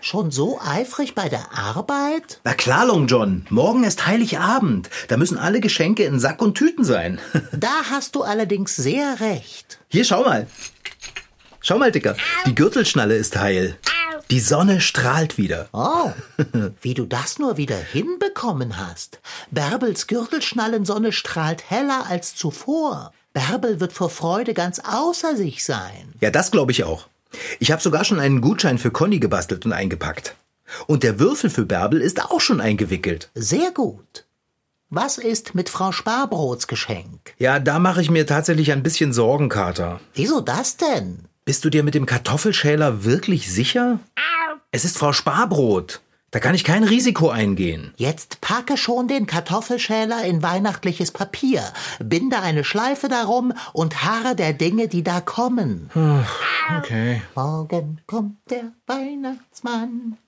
Schon 0.00 0.30
so 0.30 0.59
eifrig 0.64 1.14
bei 1.14 1.28
der 1.28 1.52
Arbeit? 1.52 2.40
Na 2.44 2.54
klar, 2.54 2.87
Long 2.87 3.06
John. 3.09 3.44
Morgen 3.50 3.85
ist 3.85 4.06
Heiligabend. 4.06 4.88
Da 5.09 5.18
müssen 5.18 5.37
alle 5.37 5.61
Geschenke 5.61 6.04
in 6.04 6.18
Sack 6.18 6.40
und 6.40 6.54
Tüten 6.54 6.83
sein. 6.83 7.20
da 7.52 7.85
hast 7.90 8.14
du 8.14 8.22
allerdings 8.22 8.74
sehr 8.74 9.20
recht. 9.20 9.78
Hier, 9.88 10.04
schau 10.04 10.24
mal. 10.24 10.46
Schau 11.61 11.76
mal, 11.76 11.92
Dicker. 11.92 12.16
Die 12.46 12.54
Gürtelschnalle 12.54 13.16
ist 13.16 13.37
heil. 13.37 13.76
Die 14.30 14.40
Sonne 14.40 14.80
strahlt 14.80 15.37
wieder. 15.37 15.68
Oh, 15.72 16.12
wie 16.80 16.94
du 16.94 17.04
das 17.04 17.38
nur 17.38 17.59
wieder 17.59 17.76
hinbekommen 17.76 18.78
hast. 18.78 19.20
Bärbels 19.50 20.06
Gürtelschnallensonne 20.06 21.12
strahlt 21.12 21.68
heller 21.68 22.06
als 22.09 22.35
zuvor. 22.35 23.12
Bärbel 23.33 23.81
wird 23.81 23.93
vor 23.93 24.11
Freude 24.11 24.55
ganz 24.55 24.81
außer 24.81 25.37
sich 25.37 25.64
sein. 25.64 26.14
Ja, 26.21 26.31
das 26.31 26.51
glaube 26.51 26.73
ich 26.73 26.85
auch. 26.85 27.09
Ich 27.61 27.71
habe 27.71 27.81
sogar 27.81 28.05
schon 28.05 28.19
einen 28.19 28.40
Gutschein 28.40 28.79
für 28.79 28.90
Conny 28.90 29.21
gebastelt 29.21 29.64
und 29.64 29.73
eingepackt. 29.73 30.35
Und 30.87 31.03
der 31.03 31.19
Würfel 31.19 31.51
für 31.51 31.64
Bärbel 31.64 32.01
ist 32.01 32.23
auch 32.25 32.40
schon 32.40 32.61
eingewickelt. 32.61 33.31
Sehr 33.35 33.71
gut. 33.71 34.25
Was 34.88 35.19
ist 35.19 35.55
mit 35.55 35.69
Frau 35.69 35.93
Sparbrots 35.93 36.66
Geschenk? 36.66 37.35
Ja, 37.38 37.61
da 37.61 37.79
mache 37.79 38.03
ich 38.03 38.11
mir 38.11 38.27
tatsächlich 38.27 38.73
ein 38.73 38.83
bisschen 38.83 39.12
Sorgen, 39.12 39.49
Kater. 39.49 40.01
Wieso 40.14 40.40
das 40.40 40.77
denn? 40.77 41.27
Bist 41.45 41.64
du 41.64 41.71
dir 41.71 41.85
mit 41.85 41.95
dem 41.95 42.07
Kartoffelschäler 42.07 43.05
wirklich 43.05 43.53
sicher? 43.53 44.01
Es 44.73 44.85
ist 44.85 44.99
Frau 44.99 45.12
Sparbrot. 45.12 46.01
Da 46.33 46.38
kann 46.38 46.55
ich 46.55 46.62
kein 46.62 46.85
Risiko 46.85 47.29
eingehen. 47.29 47.93
Jetzt 47.97 48.40
packe 48.40 48.77
schon 48.77 49.09
den 49.09 49.27
Kartoffelschäler 49.27 50.25
in 50.25 50.43
weihnachtliches 50.45 51.11
Papier, 51.11 51.64
binde 51.99 52.38
eine 52.40 52.62
Schleife 52.62 53.09
darum 53.09 53.53
und 53.73 54.05
harre 54.05 54.37
der 54.37 54.53
Dinge, 54.53 54.87
die 54.87 55.03
da 55.03 55.21
kommen. 55.21 55.90
Okay. 56.79 57.23
Morgen 57.35 58.01
kommt 58.07 58.37
der 58.49 58.73
Weihnachtsmann. 58.87 60.19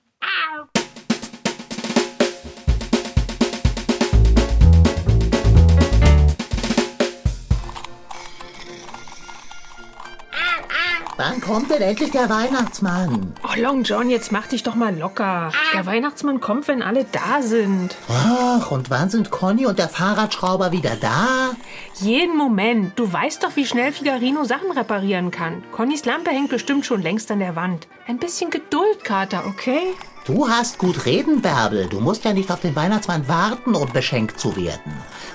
Danke, 11.17 11.41
kommt 11.41 11.69
denn 11.69 11.81
endlich 11.81 12.11
der 12.11 12.29
Weihnachtsmann? 12.29 13.33
Oh, 13.43 13.59
Long 13.59 13.83
John, 13.83 14.09
jetzt 14.09 14.31
mach 14.31 14.47
dich 14.47 14.63
doch 14.63 14.75
mal 14.75 14.97
locker. 14.97 15.51
Der 15.73 15.85
Weihnachtsmann 15.85 16.39
kommt, 16.41 16.67
wenn 16.67 16.81
alle 16.81 17.05
da 17.05 17.41
sind. 17.41 17.95
Ach, 18.09 18.71
und 18.71 18.89
wann 18.89 19.09
sind 19.09 19.29
Conny 19.29 19.65
und 19.65 19.77
der 19.77 19.89
Fahrradschrauber 19.89 20.71
wieder 20.71 20.95
da? 20.95 21.51
Jeden 21.95 22.35
Moment. 22.37 22.97
Du 22.97 23.11
weißt 23.11 23.43
doch, 23.43 23.55
wie 23.55 23.65
schnell 23.65 23.91
Figarino 23.91 24.43
Sachen 24.43 24.71
reparieren 24.71 25.29
kann. 25.31 25.63
Connys 25.71 26.05
Lampe 26.05 26.31
hängt 26.31 26.49
bestimmt 26.49 26.85
schon 26.85 27.01
längst 27.01 27.29
an 27.31 27.39
der 27.39 27.55
Wand. 27.55 27.87
Ein 28.07 28.17
bisschen 28.17 28.49
Geduld, 28.49 29.03
Kater, 29.03 29.43
okay? 29.47 29.93
Du 30.25 30.47
hast 30.47 30.77
gut 30.77 31.05
reden, 31.05 31.41
Bärbel. 31.41 31.87
Du 31.89 31.99
musst 31.99 32.23
ja 32.23 32.31
nicht 32.31 32.49
auf 32.49 32.61
den 32.61 32.77
Weihnachtsmann 32.77 33.27
warten, 33.27 33.75
um 33.75 33.91
beschenkt 33.91 34.39
zu 34.39 34.55
werden. 34.55 34.93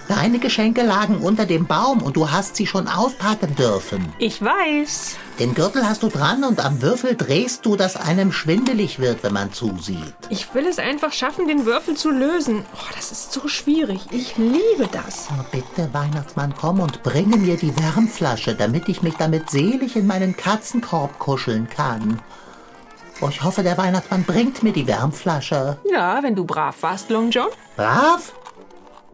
Deine 0.09 0.38
Geschenke 0.38 0.83
lagen 0.83 1.18
unter 1.18 1.44
dem 1.44 1.66
Baum 1.66 2.01
und 2.03 2.16
du 2.16 2.31
hast 2.31 2.57
sie 2.57 2.66
schon 2.66 2.88
auspacken 2.88 3.55
dürfen. 3.55 4.11
Ich 4.18 4.40
weiß. 4.40 5.16
Den 5.38 5.53
Gürtel 5.53 5.87
hast 5.87 6.03
du 6.03 6.09
dran 6.09 6.42
und 6.42 6.64
am 6.64 6.81
Würfel 6.81 7.16
drehst 7.16 7.66
du, 7.66 7.77
dass 7.77 7.96
einem 7.96 8.33
schwindelig 8.33 8.98
wird, 8.98 9.22
wenn 9.22 9.35
man 9.35 9.53
zusieht. 9.53 10.14
Ich 10.31 10.55
will 10.55 10.66
es 10.66 10.79
einfach 10.79 11.12
schaffen, 11.12 11.46
den 11.46 11.66
Würfel 11.66 11.94
zu 11.94 12.11
lösen. 12.11 12.64
Oh, 12.74 12.92
das 12.96 13.12
ist 13.12 13.33
so 13.33 13.46
schwierig. 13.46 14.01
Ich 14.11 14.38
liebe 14.38 14.88
das. 14.90 15.29
Oh, 15.31 15.44
bitte, 15.53 15.92
Weihnachtsmann, 15.92 16.55
komm 16.59 16.81
und 16.81 17.03
bringe 17.03 17.37
mir 17.37 17.59
die 17.59 17.77
Wärmflasche, 17.77 18.55
damit 18.55 18.88
ich 18.88 19.03
mich 19.03 19.16
damit 19.16 19.51
selig 19.51 19.96
in 19.96 20.07
meinen 20.07 20.35
Katzenkorb 20.35 21.18
kuscheln 21.18 21.68
kann. 21.68 22.22
Oh, 23.20 23.28
ich 23.28 23.42
hoffe, 23.42 23.62
der 23.64 23.76
Weihnachtsmann 23.76 24.22
bringt 24.24 24.62
mir 24.62 24.72
die 24.72 24.87
Wärmflasche. 24.87 25.78
Ja, 25.90 26.22
wenn 26.22 26.37
du 26.37 26.44
brav 26.44 26.76
warst, 26.83 27.11
Long 27.11 27.31
John. 27.31 27.48
Brav? 27.76 28.33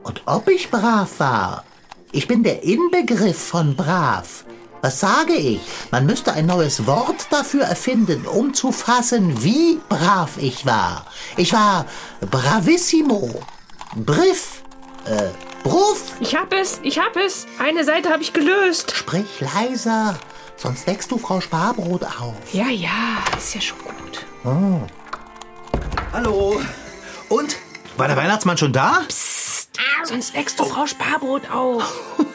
Und 0.02 0.22
ob 0.26 0.48
ich 0.48 0.70
brav 0.70 1.08
war? 1.18 1.64
Ich 2.12 2.28
bin 2.28 2.42
der 2.42 2.62
Inbegriff 2.62 3.38
von 3.38 3.74
brav. 3.74 4.44
Was 4.82 5.00
sage 5.00 5.32
ich? 5.32 5.60
Man 5.90 6.04
müsste 6.04 6.34
ein 6.34 6.44
neues 6.44 6.86
Wort 6.86 7.28
dafür 7.30 7.64
erfinden, 7.64 8.26
um 8.26 8.52
zu 8.52 8.70
fassen, 8.70 9.42
wie 9.42 9.80
brav 9.88 10.36
ich 10.36 10.66
war. 10.66 11.06
Ich 11.38 11.54
war 11.54 11.86
bravissimo. 12.30 13.30
Briff. 13.96 14.62
Äh, 15.06 15.30
bruff. 15.62 16.12
Ich 16.20 16.36
hab 16.36 16.52
es, 16.52 16.80
ich 16.82 16.98
hab 16.98 17.16
es. 17.16 17.46
Eine 17.58 17.84
Seite 17.84 18.10
habe 18.10 18.22
ich 18.22 18.34
gelöst. 18.34 18.94
Sprich 18.94 19.40
leiser, 19.40 20.14
sonst 20.56 20.86
wächst 20.86 21.10
du 21.10 21.16
Frau 21.16 21.40
Sparbrot 21.40 22.04
auf. 22.04 22.34
Ja, 22.52 22.68
ja, 22.68 22.90
ist 23.38 23.54
ja 23.54 23.62
schon 23.62 23.78
gut. 23.78 23.93
Oh. 24.44 24.82
Hallo. 26.12 26.60
Und? 27.30 27.56
War 27.96 28.08
der 28.08 28.16
Weihnachtsmann 28.16 28.58
schon 28.58 28.74
da? 28.74 29.00
Sonst 30.04 30.34
wächst 30.34 30.60
du 30.60 30.64
Frau 30.64 30.86
Sparbrot 30.86 31.50
auf. 31.50 31.82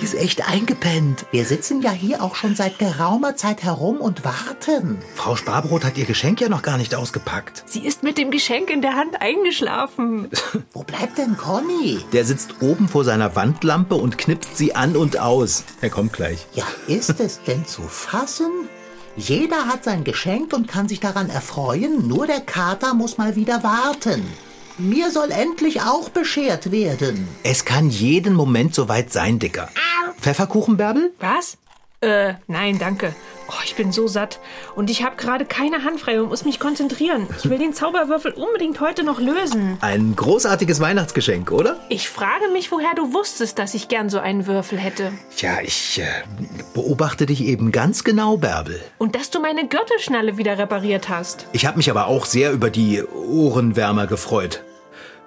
Die 0.00 0.04
ist 0.04 0.14
echt 0.14 0.48
eingepennt. 0.48 1.26
Wir 1.32 1.44
sitzen 1.44 1.82
ja 1.82 1.90
hier 1.90 2.22
auch 2.22 2.36
schon 2.36 2.54
seit 2.54 2.78
geraumer 2.78 3.34
Zeit 3.34 3.64
herum 3.64 4.00
und 4.00 4.24
warten. 4.24 4.98
Frau 5.16 5.34
Sparbrot 5.34 5.84
hat 5.84 5.98
ihr 5.98 6.04
Geschenk 6.04 6.40
ja 6.40 6.48
noch 6.48 6.62
gar 6.62 6.76
nicht 6.76 6.94
ausgepackt. 6.94 7.64
Sie 7.66 7.84
ist 7.84 8.04
mit 8.04 8.16
dem 8.16 8.30
Geschenk 8.30 8.70
in 8.70 8.80
der 8.80 8.94
Hand 8.94 9.20
eingeschlafen. 9.20 10.28
Wo 10.72 10.84
bleibt 10.84 11.18
denn 11.18 11.36
Conny? 11.36 11.98
Der 12.12 12.24
sitzt 12.24 12.62
oben 12.62 12.88
vor 12.88 13.04
seiner 13.04 13.34
Wandlampe 13.34 13.96
und 13.96 14.18
knipst 14.18 14.56
sie 14.56 14.76
an 14.76 14.96
und 14.96 15.18
aus. 15.18 15.64
Er 15.80 15.90
kommt 15.90 16.12
gleich. 16.12 16.46
Ja, 16.52 16.64
ist 16.86 17.18
es 17.18 17.42
denn 17.42 17.66
zu 17.66 17.82
fassen? 17.82 18.68
Jeder 19.16 19.66
hat 19.66 19.84
sein 19.84 20.04
Geschenk 20.04 20.54
und 20.54 20.68
kann 20.68 20.88
sich 20.88 20.98
daran 20.98 21.28
erfreuen, 21.28 22.08
nur 22.08 22.26
der 22.26 22.40
Kater 22.40 22.94
muss 22.94 23.18
mal 23.18 23.36
wieder 23.36 23.62
warten. 23.62 24.26
Mir 24.78 25.10
soll 25.10 25.30
endlich 25.30 25.82
auch 25.82 26.08
beschert 26.08 26.72
werden. 26.72 27.28
Es 27.42 27.66
kann 27.66 27.90
jeden 27.90 28.32
Moment 28.32 28.74
soweit 28.74 29.12
sein, 29.12 29.38
Dicker. 29.38 29.68
Pfefferkuchen, 30.18 30.78
Bärbel? 30.78 31.12
Was? 31.20 31.58
Äh, 32.00 32.34
nein, 32.46 32.78
danke. 32.78 33.14
Oh, 33.54 33.60
ich 33.64 33.74
bin 33.74 33.92
so 33.92 34.08
satt. 34.08 34.40
Und 34.74 34.88
ich 34.88 35.04
habe 35.04 35.16
gerade 35.16 35.44
keine 35.44 35.84
Hand 35.84 36.00
frei 36.00 36.22
und 36.22 36.30
muss 36.30 36.46
mich 36.46 36.58
konzentrieren. 36.58 37.26
Ich 37.38 37.50
will 37.50 37.58
den 37.58 37.74
Zauberwürfel 37.74 38.32
unbedingt 38.32 38.80
heute 38.80 39.04
noch 39.04 39.20
lösen. 39.20 39.76
Ein 39.82 40.16
großartiges 40.16 40.80
Weihnachtsgeschenk, 40.80 41.52
oder? 41.52 41.78
Ich 41.90 42.08
frage 42.08 42.48
mich, 42.52 42.72
woher 42.72 42.94
du 42.94 43.12
wusstest, 43.12 43.58
dass 43.58 43.74
ich 43.74 43.88
gern 43.88 44.08
so 44.08 44.20
einen 44.20 44.46
Würfel 44.46 44.78
hätte. 44.78 45.12
Ja, 45.36 45.60
ich 45.62 46.00
äh, 46.00 46.06
beobachte 46.72 47.26
dich 47.26 47.44
eben 47.44 47.72
ganz 47.72 48.04
genau, 48.04 48.38
Bärbel. 48.38 48.80
Und 48.96 49.16
dass 49.16 49.28
du 49.28 49.40
meine 49.40 49.68
Gürtelschnalle 49.68 50.38
wieder 50.38 50.56
repariert 50.56 51.10
hast. 51.10 51.46
Ich 51.52 51.66
habe 51.66 51.76
mich 51.76 51.90
aber 51.90 52.06
auch 52.06 52.24
sehr 52.24 52.52
über 52.52 52.70
die 52.70 53.02
Ohrenwärmer 53.04 54.06
gefreut. 54.06 54.62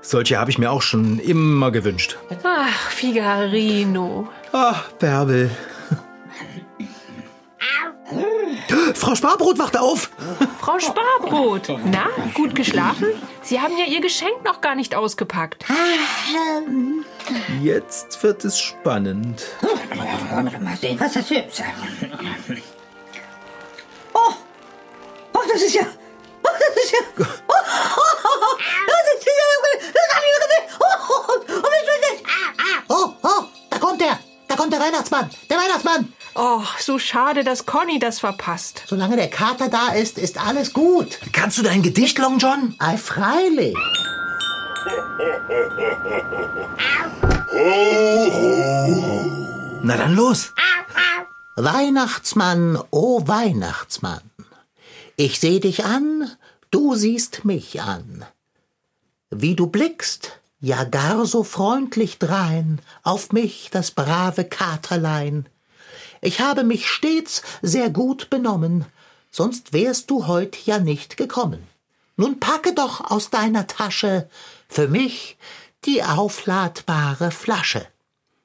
Solche 0.02 0.40
habe 0.40 0.50
ich 0.50 0.58
mir 0.58 0.72
auch 0.72 0.82
schon 0.82 1.20
immer 1.20 1.72
gewünscht. 1.72 2.18
Ach, 2.44 2.90
Figarino. 2.90 4.28
Ach, 4.52 4.90
Bärbel. 4.94 5.52
Frau 8.94 9.16
Sparbrot 9.16 9.58
wacht 9.58 9.78
auf. 9.78 10.12
Frau 10.60 10.80
Sparbrot. 10.80 11.70
Na, 11.86 12.08
gut 12.34 12.54
geschlafen? 12.54 13.08
Sie 13.42 13.60
haben 13.60 13.78
ja 13.78 13.86
Ihr 13.86 14.02
Geschenk 14.02 14.44
noch 14.44 14.62
gar 14.62 14.76
nicht 14.76 14.96
ausgepackt. 14.96 15.66
Jetzt 17.62 18.22
wird 18.22 18.46
es 18.46 18.60
spannend. 18.60 19.44
Mal 20.62 20.78
sehen, 20.78 21.00
was 21.00 21.14
das 21.14 21.32
ist. 21.32 21.64
Oh, 24.14 24.34
oh, 25.34 25.40
das 25.52 25.62
ist 25.62 25.74
ja, 25.74 25.82
oh, 25.82 26.50
das 26.60 26.84
ist 26.84 26.92
ja, 26.94 27.00
oh, 27.18 27.24
oh, 27.24 27.54
oh, 27.54 28.38
oh, 28.38 28.58
das 28.88 29.18
ist 29.18 29.26
ja, 29.26 29.34
das 29.94 30.16
hab 30.16 30.24
ich 30.24 30.32
gesehen. 30.42 30.66
Oh, 30.80 30.86
oh, 31.10 31.24
oh, 31.28 31.40
oh, 31.50 31.64
was 31.64 31.82
ist 31.82 31.90
das? 32.02 32.20
Ah, 32.26 32.54
ah. 32.60 32.84
Oh, 32.88 33.14
oh, 33.24 33.44
da 33.70 33.78
kommt 33.78 34.02
er. 34.02 34.20
Da 34.48 34.56
kommt 34.56 34.72
der 34.72 34.80
Weihnachtsmann. 34.80 35.30
Der 35.50 35.58
Weihnachtsmann. 35.58 36.14
Oh, 36.36 36.64
so 36.80 37.00
schade, 37.00 37.46
dass 37.46 37.66
Conny 37.66 37.98
das 37.98 38.20
verpasst. 38.20 38.84
Solange 38.88 39.16
der 39.16 39.30
Kater 39.30 39.70
da 39.70 39.94
ist, 39.94 40.18
ist 40.18 40.38
alles 40.38 40.74
gut. 40.74 41.18
Kannst 41.32 41.58
du 41.58 41.64
dein 41.64 41.82
Gedicht, 41.82 42.18
Long 42.18 42.40
John? 42.40 42.76
Ei, 42.80 42.98
freilich. 42.98 43.76
Na 49.82 49.96
dann 49.98 50.16
los. 50.16 50.52
Weihnachtsmann, 51.56 52.78
o 52.92 53.26
Weihnachtsmann, 53.26 54.30
ich 55.16 55.40
seh 55.40 55.62
dich 55.62 55.86
an, 55.86 56.30
du 56.70 56.96
siehst 56.96 57.46
mich 57.46 57.82
an. 57.82 58.26
Wie 59.30 59.56
du 59.56 59.68
blickst, 59.68 60.40
ja 60.60 60.84
gar 60.84 61.26
so 61.26 61.44
freundlich 61.44 62.20
drein 62.20 62.82
auf 63.04 63.32
mich, 63.32 63.70
das 63.72 63.92
brave 63.92 64.44
Katerlein. 64.44 65.48
Ich 66.26 66.40
habe 66.40 66.64
mich 66.64 66.90
stets 66.90 67.44
sehr 67.62 67.92
gut 67.92 68.32
benommen, 68.32 68.86
sonst 69.30 69.74
wärst 69.74 70.10
du 70.10 70.26
heut 70.26 70.58
ja 70.66 70.80
nicht 70.80 71.18
gekommen. 71.18 71.68
Nun 72.18 72.40
packe 72.40 72.74
doch 72.74 73.12
aus 73.12 73.30
deiner 73.30 73.68
Tasche 73.68 74.28
für 74.68 74.88
mich 74.88 75.38
die 75.84 76.02
aufladbare 76.04 77.30
Flasche. 77.30 77.86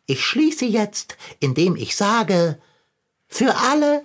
Ich 0.04 0.22
schließe 0.26 0.66
jetzt, 0.66 1.16
indem 1.38 1.74
ich 1.74 1.96
sage, 1.96 2.58
für 3.28 3.56
alle 3.56 4.04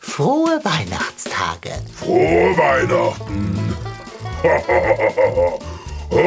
frohe 0.00 0.58
Weihnachtstage. 0.64 1.80
Frohe 1.94 2.56
Weihnachten! 2.56 3.76
ho, 6.10 6.18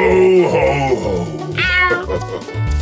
ho, 0.50 0.96
ho! 1.04 2.75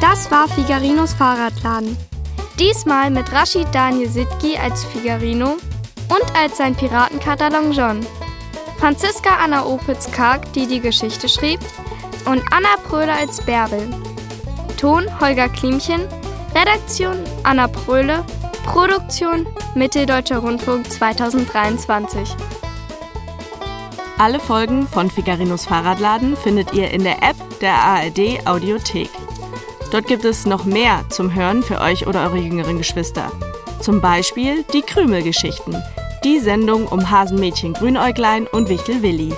Das 0.00 0.30
war 0.30 0.46
Figarinos 0.46 1.12
Fahrradladen. 1.12 1.96
Diesmal 2.56 3.10
mit 3.10 3.32
Rashid 3.32 3.66
Daniel 3.72 4.08
Sitki 4.08 4.56
als 4.56 4.84
Figarino 4.84 5.56
und 6.08 6.36
als 6.36 6.58
sein 6.58 6.76
Piratenkater 6.76 7.50
Long 7.50 7.72
John. 7.72 8.06
Franziska 8.78 9.30
Anna 9.42 9.66
Opitz-Karg, 9.66 10.52
die 10.52 10.68
die 10.68 10.78
Geschichte 10.78 11.28
schrieb, 11.28 11.58
und 12.26 12.42
Anna 12.52 12.76
Pröhle 12.86 13.12
als 13.12 13.40
Bärbel. 13.44 13.88
Ton 14.76 15.04
Holger 15.20 15.48
Klimchen, 15.48 16.02
Redaktion 16.54 17.24
Anna 17.42 17.66
Pröhle, 17.66 18.24
Produktion 18.64 19.48
Mitteldeutscher 19.74 20.38
Rundfunk 20.38 20.88
2023. 20.92 22.36
Alle 24.18 24.38
Folgen 24.38 24.86
von 24.86 25.10
Figarinos 25.10 25.66
Fahrradladen 25.66 26.36
findet 26.36 26.72
ihr 26.72 26.88
in 26.90 27.02
der 27.02 27.20
App 27.22 27.36
der 27.60 27.74
ARD 27.74 28.46
Audiothek. 28.46 29.10
Dort 29.90 30.06
gibt 30.06 30.24
es 30.24 30.44
noch 30.44 30.64
mehr 30.64 31.04
zum 31.08 31.34
Hören 31.34 31.62
für 31.62 31.80
euch 31.80 32.06
oder 32.06 32.24
eure 32.24 32.38
jüngeren 32.38 32.78
Geschwister. 32.78 33.32
Zum 33.80 34.00
Beispiel 34.00 34.64
die 34.72 34.82
Krümelgeschichten, 34.82 35.76
die 36.24 36.40
Sendung 36.40 36.86
um 36.86 37.10
Hasenmädchen 37.10 37.72
Grünäuglein 37.72 38.46
und 38.46 38.68
Wichtel 38.68 39.02
Willi. 39.02 39.32